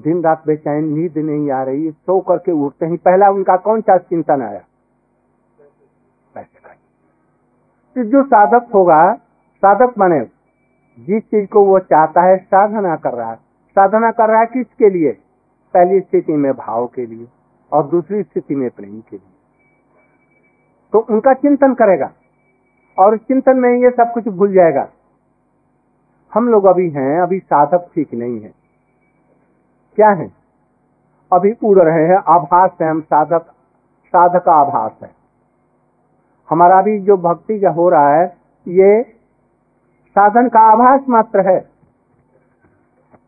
दिन 0.00 0.22
रात 0.22 0.42
बेचैन, 0.46 0.84
नींद 0.84 1.18
नहीं 1.18 1.50
आ 1.50 1.62
रही। 1.62 1.90
सो 1.90 2.20
करके 2.20 2.52
उठते 2.52 2.86
ही 2.86 2.96
पहला 2.96 3.30
उनका 3.30 3.56
कौन 3.56 3.80
सा 3.80 3.98
चिंतन 3.98 4.42
आया? 4.42 4.60
पैसे 6.34 6.60
का 6.64 6.74
तो 7.96 8.04
जो 8.04 8.22
साधक 8.22 8.70
होगा, 8.74 9.14
साधक 9.56 9.94
माने, 9.98 10.20
जिस 11.00 11.22
चीज़ 11.22 11.46
को 11.46 11.64
वो 11.64 11.78
चाहता 11.78 12.22
है, 12.22 12.36
साधना 12.36 12.96
कर 12.96 13.12
रहा 13.12 13.30
है। 13.30 13.36
साधना 13.70 14.10
कर 14.10 14.28
रहा 14.28 14.40
है 14.40 14.46
किसके 14.46 14.90
लिए? 14.90 15.12
पहली 15.74 16.00
स्थिति 16.00 16.32
में 16.32 16.52
भाव 16.52 16.86
के 16.86 17.06
लिए 17.06 17.26
और 17.72 17.86
दूसरी 17.86 18.22
स्थिति 18.22 18.54
में 18.54 18.70
प्रेम 18.70 19.00
के 19.00 19.16
लिए। 19.16 19.32
तो 20.92 20.98
उनका 20.98 21.32
चिंतन 21.32 21.74
करेगा। 21.74 22.12
और 22.98 23.16
चिंतन 23.16 23.56
में 23.56 23.70
ये 23.70 23.90
सब 23.90 24.12
कुछ 24.12 24.28
भूल 24.28 24.52
जाएगा। 24.52 24.88
हम 26.34 26.48
लोग 26.48 26.64
अभी 26.64 26.90
हैं, 26.90 27.20
अभी 27.20 27.38
साधक 27.38 27.90
ठीक 27.94 28.14
नहीं 28.14 28.40
है। 28.40 28.52
क्या 29.96 30.10
है? 30.10 30.32
अभी 31.32 31.52
उड़ 31.64 31.78
रहे 31.78 32.06
हैं, 32.06 32.16
आभास 32.16 32.70
है 32.82 32.90
हम 32.90 33.00
साधक 33.00 33.42
साधक 34.06 34.48
आभास 34.48 34.98
है। 35.02 35.10
हमारा 36.50 36.82
भी 36.82 37.00
जो 37.00 37.16
भक्ति 37.16 37.60
का 37.60 37.70
हो 37.70 37.88
रहा 37.88 38.14
है, 38.14 38.36
ये 38.68 39.02
साधन 40.10 40.48
का 40.48 40.60
आभास 40.60 41.00
मात्र 41.08 41.50
है। 41.50 41.68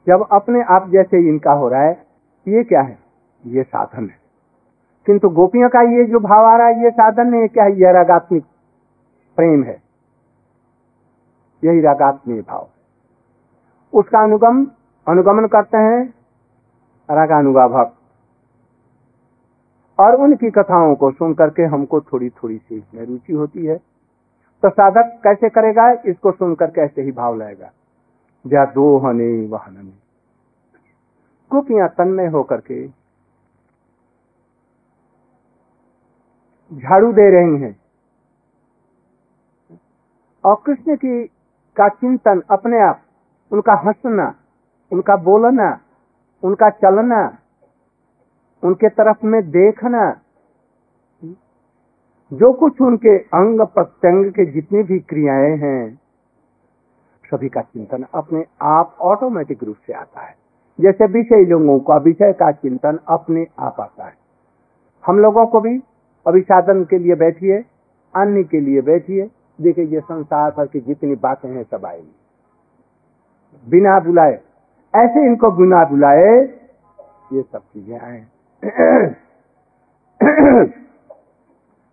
जब 0.07 0.29
अपने 0.33 0.63
आप 0.63 0.89
जैसे 0.89 1.29
इनका 1.29 1.53
हो 1.53 1.69
रहा 1.69 1.83
है, 1.83 2.07
ये 2.49 2.65
क्या 2.65 2.81
है? 2.81 2.99
ये 3.47 3.63
साधन 3.63 4.05
है। 4.05 4.17
किंतु 5.07 5.29
गोपियों 5.29 5.69
का 5.69 5.81
ये 5.81 6.05
जो 6.05 6.19
भाव 6.19 6.47
आ 6.47 6.57
रहा 6.57 6.67
है, 6.67 6.85
ये 6.85 6.91
साधन 6.91 7.27
नहीं 7.27 7.41
है, 7.41 7.49
क्या 7.49 7.65
है 7.65 7.81
यह 7.81 7.91
रागात्मिक 7.91 8.45
प्रेम 9.37 9.63
है। 9.65 9.83
यही 11.65 11.81
रागात्मिक 11.81 12.45
भाव 12.45 12.63
है। 12.63 12.83
उसका 13.93 14.23
अनुगम, 14.23 14.65
अनुगमन 15.09 15.47
करते 15.47 15.79
हैं 15.79 16.15
रागानुगा 17.11 17.69
भक्त 17.69 17.97
और 20.01 20.17
उनकी 20.17 20.51
कथाओं 20.51 20.95
को 20.95 21.11
सुन 21.11 21.35
करके 21.35 21.63
हमको 21.63 22.01
थोड़ी 22.01 22.31
थोड़ी 22.31 22.59
सी 22.59 22.77
इसमें 22.77 23.05
रुचि 23.07 23.33
होती 23.33 23.67
है। 23.67 23.77
तो 24.63 24.71
साधक 24.71 25.21
कैसे 25.25 25.49
करेगा? 25.49 25.91
इसको 26.07 26.33
सुन 26.33 26.55
करके 26.55 26.81
ऐसे 26.81 27.03
ही 27.03 27.13
भाव 27.13 27.37
लाएगा। 27.37 27.71
जा 28.47 28.65
दो 28.65 28.99
हने 28.99 29.47
वाहन 29.49 29.75
में 29.75 29.99
गोपियाँ 31.51 31.89
तन्मय 31.89 32.27
होकर 32.27 32.61
के 32.61 32.89
झाड़ू 36.73 37.13
दे 37.13 37.31
रही 37.31 37.63
हैं। 37.63 37.82
और 40.45 40.63
कृष्ण 40.67 40.97
की 40.97 41.25
का 41.77 41.89
चिंतन 41.89 42.43
अपने 42.51 42.81
आप, 42.81 43.03
उनका 43.53 43.75
हंसना, 43.75 44.35
उनका 44.93 45.17
बोलना, 45.17 45.81
उनका 46.43 46.71
चलना, 46.71 47.39
उनके 48.65 48.89
तरफ़ 48.89 49.27
में 49.27 49.51
देखना, 49.51 50.21
जो 52.33 52.53
कुछ 52.53 52.81
उनके 52.81 53.19
अंग 53.19 53.61
प्रत्यंग 53.61 54.31
के 54.31 54.45
जितनी 54.45 54.83
भी 54.83 54.99
क्रियाएँ 54.99 55.57
हैं, 55.57 56.01
सभी 57.31 57.49
का 57.49 57.61
चिंतन 57.61 58.05
अपने 58.15 58.45
आप 58.63 58.97
ऑटोमेटिक 59.01 59.65
रूप 59.65 59.77
से 59.87 59.93
आता 59.93 60.21
है। 60.21 60.35
जैसे 60.81 61.07
विषय 61.07 61.45
लोगों 61.45 61.81
का, 61.81 61.97
विषय 61.97 62.33
का 62.33 62.53
चिंतन 62.53 62.99
अपने 63.09 63.47
आप 63.59 63.81
आता 63.81 64.05
है। 64.05 64.15
हम 65.07 65.19
लोगों 65.19 65.47
को 65.47 65.61
भी 65.61 65.83
अभिसाधन 66.27 66.85
के 66.85 66.99
लिए 66.99 67.15
बैठिए, 67.15 67.65
अन्य 68.17 68.43
के 68.45 68.61
लिए 68.61 68.81
बैठिए 68.81 69.31
देखिए, 69.63 69.85
ये 69.85 70.01
संसार 70.01 70.51
भर 70.51 70.67
की 70.67 70.81
जितनी 70.81 71.15
बातें 71.15 71.49
हैं 71.49 71.63
सब 71.63 71.87
आएँगी 71.87 72.15
बिना 73.69 74.01
बुलाए, 74.01 74.41
ऐसे 74.95 75.27
इनको 75.27 75.51
बिना 75.51 75.85
बुलाए, 75.85 76.59
ये 77.33 77.43
सब 77.43 77.59
चीज़ें 77.59 78.01
आए। 78.01 78.27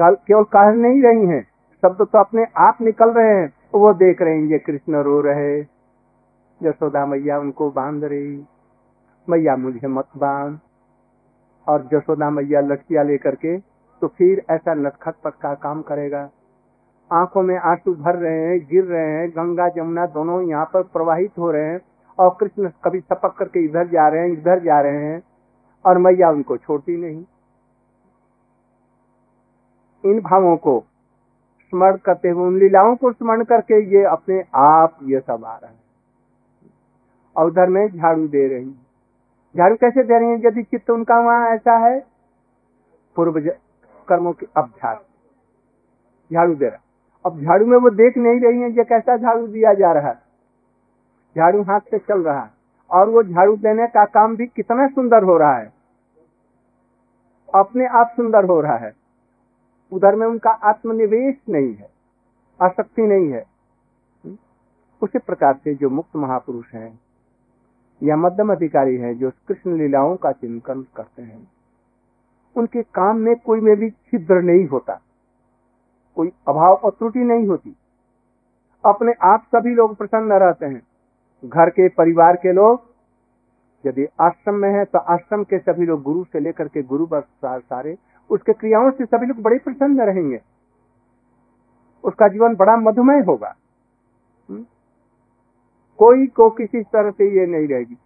केवल 0.01 0.43
कह 0.43 0.71
नहीं 0.71 1.01
रही 1.01 1.25
हैं। 1.25 1.47
शब्द 1.81 2.01
तो 2.01 2.19
अपने 2.19 2.45
आप 2.57 2.77
निकल 2.81 3.09
रहे 3.09 3.35
हैं। 3.37 3.53
वो 3.73 3.93
देख 3.93 4.21
रहे 4.21 4.37
हैं, 4.37 4.45
ये 4.45 4.57
कृष्ण 4.57 4.95
रो 4.95 5.21
रहे। 5.21 5.59
यशोदा 6.63 7.05
मैया 7.05 7.39
उनको 7.39 7.71
बाँध 7.71 8.03
रही। 8.03 8.45
मैया 9.29 9.55
मुझे 9.55 9.87
मत 9.87 10.05
बाँध। 10.17 10.59
और 11.67 11.87
जसोदा 11.91 12.29
मैया 12.29 12.61
लटकिया 12.61 13.03
लेकर 13.03 13.35
के 13.35 13.57
तो 14.01 14.07
फिर 14.07 14.45
ऐसा 14.49 14.73
नटखट 14.73 15.13
पट 15.23 15.33
का 15.41 15.53
काम 15.53 15.81
करेगा। 15.81 16.29
आँखों 17.11 17.41
में 17.41 17.57
आँसू 17.57 17.93
भर 17.93 18.15
रहे 18.15 18.39
हैं, 18.39 18.59
गिर 18.59 18.83
रहे 18.83 19.07
हैं, 19.07 19.29
गंगा 19.29 19.69
जमुना 19.69 20.05
दोनों 20.05 20.41
यहाँ 20.41 20.65
पर 20.65 20.83
प्रवाहित 20.83 21.31
हो 21.37 21.51
रहे 21.51 21.65
हैं। 21.65 21.81
और 22.19 22.37
कृष्ण 22.39 22.69
कभी 22.83 22.99
सपक 22.99 23.35
करके 23.39 23.65
इधर 23.65 23.87
जा 23.87 24.07
रहे 24.07 24.21
हैं, 24.21 24.29
इधर 24.29 24.59
जा 24.59 24.81
रहे 24.81 25.05
हैं। 25.05 25.23
और 25.85 25.97
मैया 25.97 26.29
उनको 26.29 26.57
छोड़ती 26.57 26.97
नहीं। 26.97 27.25
इन 30.05 30.19
भावों 30.21 30.57
को 30.57 30.83
स्मरण 31.69 31.95
करते 31.95 32.29
हुए, 32.29 32.47
उन 32.47 32.57
लीलाओं 32.57 32.95
को 32.95 33.11
स्मरण 33.11 33.43
करके 33.43 33.97
ये 33.97 34.03
अपने 34.03 34.43
आप 34.55 34.97
ये 35.03 35.19
सब 35.19 35.45
आ 35.45 35.57
रहा 35.57 35.71
है। 35.71 35.79
और 37.37 37.47
उधर 37.47 37.69
में 37.69 37.87
झाड़ू 37.87 38.27
दे 38.27 38.47
रही 38.47 38.65
है। 38.65 38.83
झाड़ू 39.57 39.75
कैसे 39.75 40.03
दे 40.03 40.19
रही 40.19 40.29
है? 40.29 40.47
यदि 40.47 40.63
चित्त 40.63 40.89
उनका 40.89 41.19
वहाँ 41.19 41.49
ऐसा 41.49 41.77
है 41.77 42.05
पूर्व 43.15 43.41
कर्मों 44.07 44.33
के 44.33 44.47
अभ्यास। 44.57 44.97
झाड़ू 46.33 46.55
दे 46.55 46.65
रहा 46.65 46.79
अब 47.25 47.41
झाड़ू 47.41 47.65
में 47.65 47.77
वो 47.77 47.89
देख 47.89 48.17
नहीं 48.17 48.39
रही 48.39 48.61
है, 48.61 48.71
ये 48.71 48.83
कैसा 48.83 49.17
झाड़ू 49.17 49.47
दिया 49.47 49.73
जा 49.73 49.91
रहा 49.91 50.07
है। 50.07 50.15
झाड़ू 51.37 51.61
हाथ 51.61 51.79
से 51.79 51.97
चल 51.97 52.23
रहा 52.23 52.41
है। 52.41 52.49
और 52.91 53.09
वो 53.09 53.23
झाड़ू 53.23 53.55
देने 53.55 53.87
का 53.87 54.05
काम 54.05 54.35
भी 54.35 54.47
कितना 54.47 54.87
सुंदर 54.87 55.23
हो 55.23 55.37
रहा 55.37 55.57
है। 55.57 55.73
अपने 57.55 57.87
आप 57.87 58.07
सुंदर 58.15 58.45
हो 58.45 58.61
रहा 58.61 58.75
है। 58.75 59.02
उधर 59.91 60.15
में 60.15 60.25
उनका 60.27 60.51
आत्मनिवेश 60.63 61.35
नहीं 61.49 61.73
है, 61.73 61.89
आसक्ति 62.59 63.01
नहीं 63.03 63.31
है। 63.31 63.45
उसी 65.01 65.19
प्रकार 65.19 65.53
से 65.55 65.73
जो 65.75 65.89
मुक्त 65.89 66.15
महापुरुष 66.15 66.73
हैं 66.73 66.99
या 68.01 68.15
मध्यम 68.17 68.51
अधिकारी 68.51 68.95
है 68.97 69.13
जो 69.15 69.31
कृष्ण 69.47 69.77
लीलाओं 69.77 70.15
का 70.15 70.31
चिंतन 70.31 70.81
करते 70.95 71.21
हैं, 71.21 71.47
उनके 72.55 72.81
काम 72.83 73.17
में 73.17 73.35
कोई 73.37 73.61
में 73.61 73.75
भी 73.77 73.89
छिद्र 73.89 74.41
नहीं 74.43 74.67
होता, 74.67 74.99
कोई 76.17 76.31
अभाव 76.47 76.73
और 76.75 76.91
त्रुटि 76.91 77.19
नहीं 77.21 77.47
होती। 77.47 77.75
अपने 78.83 79.13
आप 79.23 79.45
सभी 79.45 79.73
लोग 79.75 79.95
प्रसन्न 79.95 80.39
रहते 80.39 80.65
हैं। 80.65 80.81
घर 81.43 81.69
के 81.69 81.87
परिवार 81.91 82.35
के 82.35 82.53
लोग, 82.53 82.81
यदि 83.83 84.05
आश्रम 84.21 84.55
में 84.55 84.69
है 84.69 84.83
तो 84.85 84.99
आश्रम 85.07 85.43
के 85.43 85.57
सभी 85.59 85.85
लोग 85.85 86.01
गुरु 86.03 86.23
से 86.23 86.39
लेकर 86.39 86.67
के 86.67 86.81
गुरु 86.83 87.07
सारे 87.13 87.95
उसके 88.29 88.53
क्रियाओं 88.53 88.91
से 88.91 89.05
सभी 89.05 89.25
लोग 89.25 89.41
बड़े 89.41 89.57
प्रसन्न 89.57 90.01
रहेंगे। 90.01 90.41
उसका 92.03 92.27
जीवन 92.27 92.55
बड़ा 92.55 92.77
मधुमय 92.77 93.19
होगा। 93.19 93.55
कोई 95.97 96.27
को 96.27 96.49
किसी 96.49 96.83
तरह 96.83 97.11
से 97.11 97.39
ये 97.39 97.45
नहीं 97.45 97.67
रहेगी। 97.67 97.97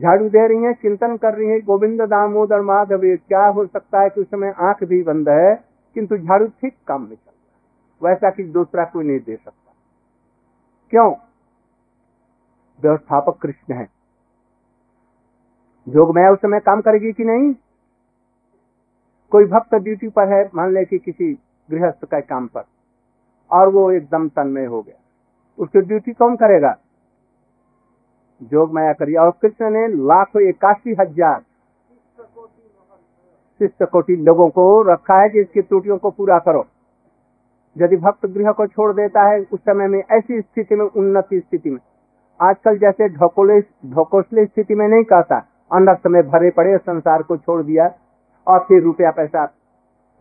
झाड़ू 0.00 0.28
दे 0.28 0.48
रही 0.48 0.62
है, 0.62 0.72
चिंतन 0.74 1.16
कर 1.16 1.34
रही 1.34 1.48
है, 1.48 1.60
गोविंद 1.60 2.02
दामोदर 2.02 2.60
माधव 2.60 3.00
क्या 3.04 3.46
हो 3.46 3.66
सकता 3.66 4.00
है 4.00 4.10
कि 4.10 4.20
उस 4.20 4.26
समय 4.26 4.54
आँख 4.58 4.84
भी 4.84 5.02
बंद 5.02 5.28
है, 5.28 5.64
किंतु 5.94 6.16
झाड़ू 6.16 6.46
ठीक 6.46 6.76
काम 6.88 7.00
में 7.00 7.16
चल 7.16 7.30
रहा 7.30 7.52
है। 7.52 7.54
वैसा 8.02 8.30
कि 8.30 8.44
दूसरा 8.44 8.84
कोई 8.84 9.04
नहीं 9.04 9.20
दे 9.20 9.36
सकता। 9.36 9.72
क्यों? 10.90 11.14
व्यवस्थापक 12.82 13.38
कृष्ण 13.42 13.74
है। 13.74 13.88
योग 15.88 16.14
मैं 16.14 16.28
उस 16.28 16.38
समय 16.38 16.60
काम 16.60 16.80
करेगी 16.80 17.12
कि 17.12 17.24
नहीं? 17.24 17.54
कोई 19.34 19.44
भक्त 19.44 19.74
ड्यूटी 19.74 20.08
पर 20.08 20.28
है, 20.28 20.42
मान 20.54 20.72
ले 20.74 20.84
कि 20.84 20.98
किसी 20.98 21.32
गृहस्थ 21.68 22.04
का 22.04 22.18
काम 22.22 22.46
पर, 22.46 22.64
और 23.50 23.68
वो 23.68 23.90
एकदम 23.90 24.28
तन्मय 24.28 24.64
हो 24.64 24.82
गया। 24.82 24.94
उसकी 25.58 25.80
ड्यूटी 25.80 26.12
कौन 26.12 26.36
करेगा? 26.36 26.74
जोग 28.42 28.74
माया 28.74 28.92
करिए। 28.92 29.16
और 29.16 29.30
कृष्ण 29.42 29.70
ने 29.70 29.86
लाखों 29.88 30.42
इक्यासी 30.42 30.94
हज़ार 31.00 31.40
शिष्ट 33.60 33.82
कोटि 33.84 34.16
लोगों 34.18 34.48
को 34.50 34.66
रखा 34.82 35.20
है 35.20 35.28
कि 35.28 35.40
इसकी 35.40 35.62
त्रुटियों 35.62 35.98
को 35.98 36.10
पूरा 36.10 36.38
करो। 36.38 36.64
यदि 37.76 37.96
भक्त 37.96 38.26
गृह 38.28 38.52
को 38.52 38.66
छोड़ 38.66 38.92
देता 38.92 39.22
है, 39.22 39.40
उस 39.42 39.60
समय 39.60 39.88
में 39.88 39.98
ऐसी 39.98 40.40
स्थिति 40.40 40.74
में, 40.74 40.84
उन्नति 40.86 41.40
स्थिति 41.40 41.70
में। 41.70 41.80
आजकल 42.40 42.78
जैसे 42.78 43.08
ढोकोले, 43.08 43.60
ढोकोसले 43.60 44.46
स्थिति 44.46 44.74
में 44.74 44.86
नहीं 44.88 45.04
कहता। 45.04 45.44
अंदर 45.72 45.94
समय 45.96 46.22
भरे 46.24 46.50
पड़े, 46.50 46.76
संसार 46.78 47.22
को 47.22 47.36
छोड़ 47.36 47.62
दिया। 47.62 47.92
और 48.46 48.58
फिर 48.58 48.82
रुपया 48.82 49.10
पैसा 49.10 49.54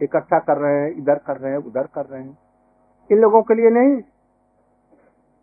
इकट्ठा 0.02 0.40
कर 0.40 0.58
रहे 0.58 0.82
हैं, 0.82 0.92
इधर 0.92 1.16
कर 1.16 1.38
रहे 1.38 1.52
हैं, 1.52 1.60
उधर 1.60 1.88
कर 1.96 2.06
रहे 2.06 2.24
हैं। 2.24 2.38
इन 3.12 3.18
लोगों 3.18 3.42
के 3.42 3.54
लिए 3.54 3.70
नहीं। 3.70 4.02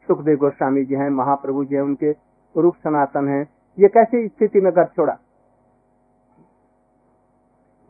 सुखदेव 0.06 0.36
गोस्वामी 0.36 0.84
जी 0.84 0.94
हैं, 0.94 1.10
महाप्रभु 1.10 1.64
जी 1.64 1.74
हैं, 1.74 1.82
उनके 1.82 2.10
रूप 2.56 2.74
सनातन 2.74 3.28
हैं। 3.28 3.48
ये 3.78 3.88
कैसी 3.88 4.28
स्थिति 4.28 4.60
में 4.60 4.72
घर 4.72 4.84
छोड़ा? 4.84 5.18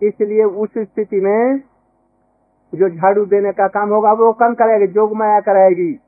इसलिए 0.03 0.45
उस 0.45 0.71
स्थिति 0.79 1.21
में 1.21 1.61
जो 2.75 2.89
झाड़ू 2.89 3.27
देने 3.27 3.53
का 3.53 3.69
काम 3.69 3.89
होगा, 3.89 4.13
वो 4.13 4.33
कम 4.33 4.55
करेगी? 4.55 4.87
जोग 4.87 5.13
माया 5.13 5.41
कराएगी। 5.41 6.01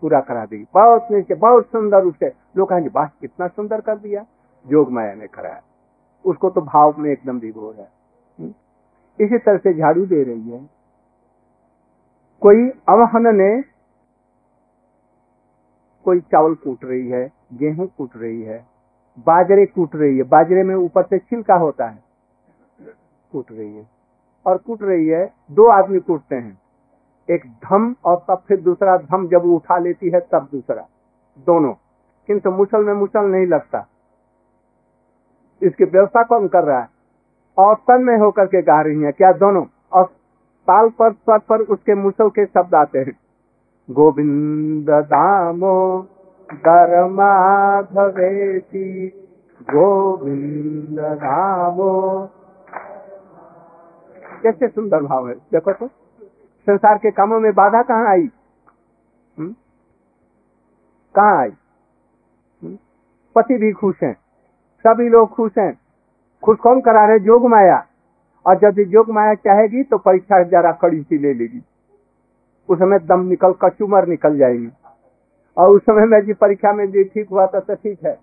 पूरा 0.00 0.20
करा 0.20 0.46
देगी 0.46 0.66
बहुत 0.74 1.06
नीचे, 1.10 1.34
बहुत 1.34 1.66
सुंदर 1.66 2.02
रूप 2.02 2.14
से 2.14 2.32
लोग 2.56 2.68
कहेंगे 2.68 2.88
बात 2.88 3.12
कितना 3.20 3.46
सुंदर 3.48 3.80
कर 3.80 3.96
दिया। 3.96 4.26
जोग 4.66 4.90
माया 4.90 5.14
ने 5.14 5.26
कराया। 5.26 5.62
उसको 6.28 6.50
तो 6.50 6.60
भाव 6.60 6.94
में 6.98 7.10
एकदम 7.10 7.38
विभोर 7.38 7.74
है। 7.74 7.88
हम्म? 8.38 8.54
इसी 9.20 9.38
तरह 9.38 9.56
से 9.56 9.74
झाड़ू 9.74 10.06
दे 10.06 10.22
रही 10.22 10.50
है। 10.50 10.70
कोई 12.40 12.70
अवहन 12.88 13.36
ने 13.36 13.62
कोई 16.04 16.20
चावल 16.20 16.54
कूट 16.54 16.84
रही 16.84 17.08
है, 17.08 17.32
गेहूँ 17.52 17.86
कूट 17.86 18.10
रही 18.16 18.42
है, 18.42 18.66
बाजरे 19.18 19.66
कूट 19.66 19.96
रही 19.96 20.16
है, 20.18 20.22
बाजरे 20.22 20.62
में 20.62 20.74
ऊपर 20.74 21.02
से 21.02 21.18
छिलका 21.18 21.54
होता 21.54 21.86
है, 21.86 21.98
कूट 23.32 23.52
रही 23.52 23.76
है। 23.76 23.88
और 24.46 24.58
कूट 24.58 24.82
रही 24.82 25.06
है, 25.06 25.32
दो 25.50 25.66
आदमी 25.66 26.00
कूटते 26.00 26.36
हैं, 26.36 26.58
एक 27.30 27.46
धम 27.46 27.94
और 28.04 28.24
तब 28.28 28.42
फिर 28.48 28.60
दूसरा 28.60 28.96
धम 28.96 29.28
जब 29.28 29.44
उठा 29.44 29.78
लेती 29.78 30.10
है 30.10 30.20
तब 30.20 30.48
दूसरा, 30.52 30.86
दोनों। 31.38 31.74
किंतु 32.26 32.50
मुसल 32.50 32.84
में 32.84 32.94
मुसल 32.94 33.24
नहीं 33.24 33.46
लगता। 33.46 33.86
इसकी 35.62 35.84
व्यवस्था 35.84 36.22
कौन 36.22 36.48
कर 36.48 36.64
रहा 36.64 36.80
है? 36.80 36.88
और 37.58 37.74
तन 37.74 38.02
में 38.02 38.18
होकर 38.18 38.46
के 38.46 38.62
गा 38.62 38.80
रही 38.80 39.02
है, 39.02 39.12
क्या 39.12 39.32
दोनों 39.32 39.66
और 39.92 40.04
ताल 40.62 40.88
पर 40.88 41.12
स्वर 41.12 41.38
पर 41.38 41.60
उसके 41.60 41.94
मुसल 41.94 42.28
के 42.28 42.46
शब्द 42.46 42.74
आते 42.74 42.98
हैं? 42.98 43.18
गोविंद 43.90 44.90
दामो 44.90 46.06
धर्माधवेती, 46.54 49.12
गोविंद 49.62 51.00
दामो। 51.00 52.30
कैसे 54.42 54.68
सुंदर 54.68 55.02
भाव 55.02 55.28
है, 55.28 55.34
देखो 55.34 55.72
तो। 55.72 55.90
संसार 56.66 56.98
के 56.98 57.10
कामों 57.10 57.40
में 57.40 57.54
बाधा 57.54 57.82
कहाँ 57.82 58.06
आई? 58.06 58.30
हम्म? 59.38 59.54
कहाँ 61.14 61.38
आई? 61.38 61.50
हम्म? 62.62 62.78
पति 63.34 63.54
भी 63.54 63.72
खुश 63.72 63.96
हैं। 64.02 64.16
सभी 64.86 65.08
लोग 65.08 65.30
खुश 65.30 65.52
हैं। 65.58 65.80
खुश 66.44 66.58
कौन 66.58 66.80
करा 66.80 67.06
रहे? 67.06 67.18
जोग 67.18 67.46
माया। 67.46 67.86
और 68.46 68.58
जब 68.58 68.70
जोग 68.70 69.10
माया 69.10 69.34
चाहेगी 69.34 69.82
तो 69.82 69.98
परीक्षा 69.98 70.42
जरा 70.42 70.72
कड़ी 70.72 71.02
सी 71.02 71.18
ले 71.18 71.34
लेगी। 71.34 71.62
उस 72.68 72.78
समय 72.78 72.98
दम 72.98 73.20
निकल 73.20 73.52
कचुमर 73.52 74.06
निकल 74.06 74.38
जाएगी। 74.38 74.68
और 75.56 75.70
उस 75.70 75.82
समय 75.82 76.06
में 76.06 76.20
जी 76.20 76.32
परीक्षा 76.32 76.72
में 76.72 76.90
जी 76.90 77.04
ठीक 77.04 77.28
हुआ 77.30 77.46
था 77.46 77.60
तो 77.60 77.74
ठीक 77.74 78.04
है, 78.04 78.18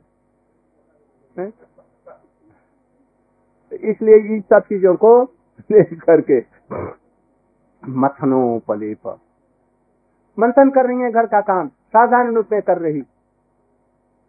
है? 1.40 1.54
इसलिए 3.74 4.16
इन 4.16 4.42
सब 4.42 4.60
चीज़ों 4.60 4.96
को 4.96 5.26
करके 5.74 6.40
मथनो 7.84 8.62
पले 8.68 8.94
पर। 8.94 9.18
मंथन 10.40 10.70
कर 10.70 10.86
रही 10.86 11.00
है 11.00 11.12
घर 11.12 11.26
का 11.26 11.42
काम। 11.42 11.68
साधारण 11.68 12.36
रूप 12.36 12.46
में 12.52 12.62
कर 12.62 12.78
रही। 12.78 13.04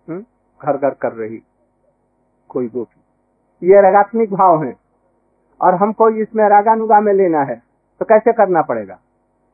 हम्म? 0.09 0.24
घर 0.62 0.77
घर 0.77 0.91
कर 0.91 1.12
रही। 1.12 1.43
कोई 2.49 2.69
गोपी 2.69 3.69
ये 3.69 3.81
रागात्मिक 3.83 4.33
भाव 4.33 4.65
है। 4.65 4.75
और 5.61 5.75
हमको 5.75 6.09
इसमें 6.13 6.49
रागानुगा 6.49 7.01
में 7.01 7.13
लेना 7.13 7.43
है 7.43 7.63
तो 8.01 8.05
कैसे 8.05 8.33
करना 8.33 8.63
पड़ेगा? 8.63 8.99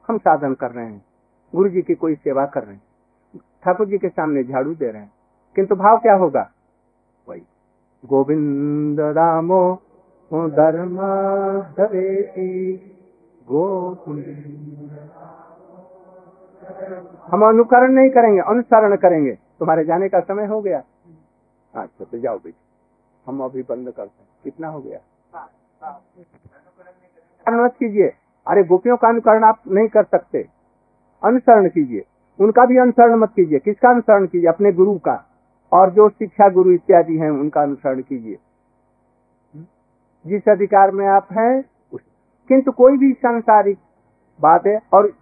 हम 0.08 0.18
साधन 0.18 0.54
कर 0.54 0.70
रहे 0.70 0.86
हैं। 0.86 1.04
गुरु 1.54 1.68
जी 1.68 1.82
की 1.82 1.94
कोई 1.94 2.14
सेवा 2.14 2.46
कर 2.46 2.62
रहे 2.62 2.74
हैं। 2.74 2.82
ठाकुर 3.64 3.86
जी 3.86 3.98
के 3.98 4.08
सामने 4.08 4.42
झाड़ू 4.44 4.74
दे 4.74 4.90
रहे 4.90 5.02
हैं। 5.02 5.12
किंतु 5.56 5.76
भाव 5.76 5.98
क्या 5.98 6.14
होगा? 6.14 6.50
वही, 7.28 7.42
गोविंद 8.04 9.00
रामो 9.00 9.74
धर्म 10.32 10.98
हम 17.26 17.44
अनुकरण 17.46 17.92
नहीं 17.92 18.10
करेंगे, 18.10 18.40
अनुसरण 18.40 18.96
करेंगे। 18.96 19.32
तुम्हारे 19.58 19.84
जाने 19.84 20.08
का 20.08 20.20
समय 20.20 20.46
हो 20.46 20.60
गया। 20.60 20.82
अच्छा 21.74 22.04
तो 22.04 22.18
जाओ 22.18 22.38
बेटी। 22.38 22.71
हम 23.26 23.40
अभी 23.40 23.62
बंद 23.62 23.90
करते 23.90 24.22
हैं। 24.22 24.28
कितना 24.44 24.68
हो 24.68 24.80
गया? 24.80 24.98
मत 27.48 27.72
कीजिए। 27.72 28.12
अरे, 28.46 28.64
गोपियों 28.64 28.96
का 28.96 29.08
अनुकरण 29.08 29.44
आप 29.44 29.60
नहीं 29.68 29.88
कर 29.88 30.04
सकते। 30.04 30.48
अनुसरण 31.24 31.68
कीजिए। 31.68 32.04
उनका 32.40 32.66
भी 32.66 32.78
अनुसरण 32.78 33.14
मत 33.16 33.32
कीजिए। 33.36 33.58
किसका 33.58 33.90
अनुसरण 33.90 34.26
कीजिए? 34.26 34.48
अपने 34.48 34.72
गुरु 34.72 34.98
का। 34.98 35.28
और 35.72 35.90
जो 35.90 36.08
शिक्षा 36.08 36.48
गुरु 36.48 36.70
इत्यादि 36.70 37.18
हैं, 37.18 37.30
उनका 37.30 37.62
अनुसरण 37.62 38.02
कीजिए। 38.02 38.38
जिस 40.26 40.48
अधिकार 40.48 40.90
में 40.90 41.06
आप 41.06 41.28
हैं 41.32 41.64
किंतु 42.48 42.72
कोई 42.72 42.98
भी 42.98 43.12
सांसारिक 43.12 43.78
बात 44.40 44.66
है 44.66 44.80
और 44.92 45.12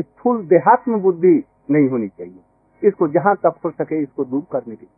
स्थूल 0.00 0.46
देहात्म 0.46 1.00
बुद्धि 1.00 1.44
नहीं 1.70 1.88
होनी 1.88 2.08
चाहिए। 2.08 2.40
इसको 2.84 3.08
जहाँ 3.08 3.36
तक 3.36 3.54
हो 3.64 3.70
सके 3.70 4.02
इसको 4.02 4.24
दूर 4.24 4.42
करने 4.52 4.76
की 4.76 4.88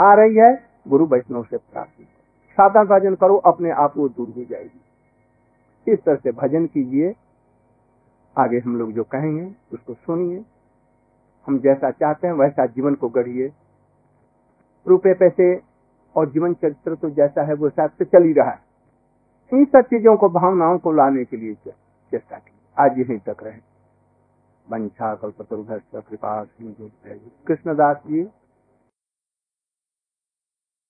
आ 0.00 0.14
रही 0.14 0.34
है 0.34 0.69
गुरु 0.90 1.06
वैष्णव 1.06 1.44
से 1.44 1.56
प्राप्ति 1.56 2.04
साधन 2.58 2.84
भजन 2.84 3.14
करो, 3.14 3.36
अपने 3.36 3.70
आप 3.70 3.96
वो 3.96 4.08
दूर 4.08 4.28
हो 4.28 4.44
जाएगी। 4.44 5.92
इस 5.92 6.02
तरह 6.04 6.16
से 6.16 6.32
भजन 6.32 6.66
कीजिए। 6.66 7.14
आगे 8.36 8.58
हम 8.58 8.76
लोग 8.76 8.92
जो 8.92 9.04
कहेंगे, 9.04 9.54
उसको 9.72 9.94
सुनिए। 9.94 10.44
हम 11.46 11.58
जैसा 11.58 11.90
चाहते 11.90 12.26
हैं, 12.26 12.34
वैसा 12.34 12.66
जीवन 12.66 12.94
को 12.94 13.08
गढ़िए। 13.08 13.52
रुपए, 14.86 15.14
पैसे 15.14 15.62
और 16.16 16.30
जीवन 16.30 16.54
चरित्र 16.54 16.94
तो 16.94 17.10
जैसा 17.10 17.42
है, 17.42 17.54
वो 17.54 17.68
साथ 17.68 17.88
से 17.88 18.04
चल 18.04 18.22
ही 18.22 18.32
रहा 18.32 18.50
है। 18.50 18.60
इन 19.52 19.64
सब 19.64 19.80
चीज़ों 19.80 20.16
को, 20.16 20.28
भावनाओं 20.28 20.78
को 20.78 20.92
लाने 20.92 21.24
के 21.24 21.36
लिए 21.36 21.54
चेष्टा 21.54 22.36
की 22.36 22.52
आज 22.78 22.98
यहीं 22.98 23.18
तक 23.18 23.42
रहे। 23.42 23.58
वंशा 24.70 25.14
कल्पतरुभ्य 25.14 25.80
कृपा 25.94 26.44
कृष्णदास 27.46 27.96
जी 28.06 28.22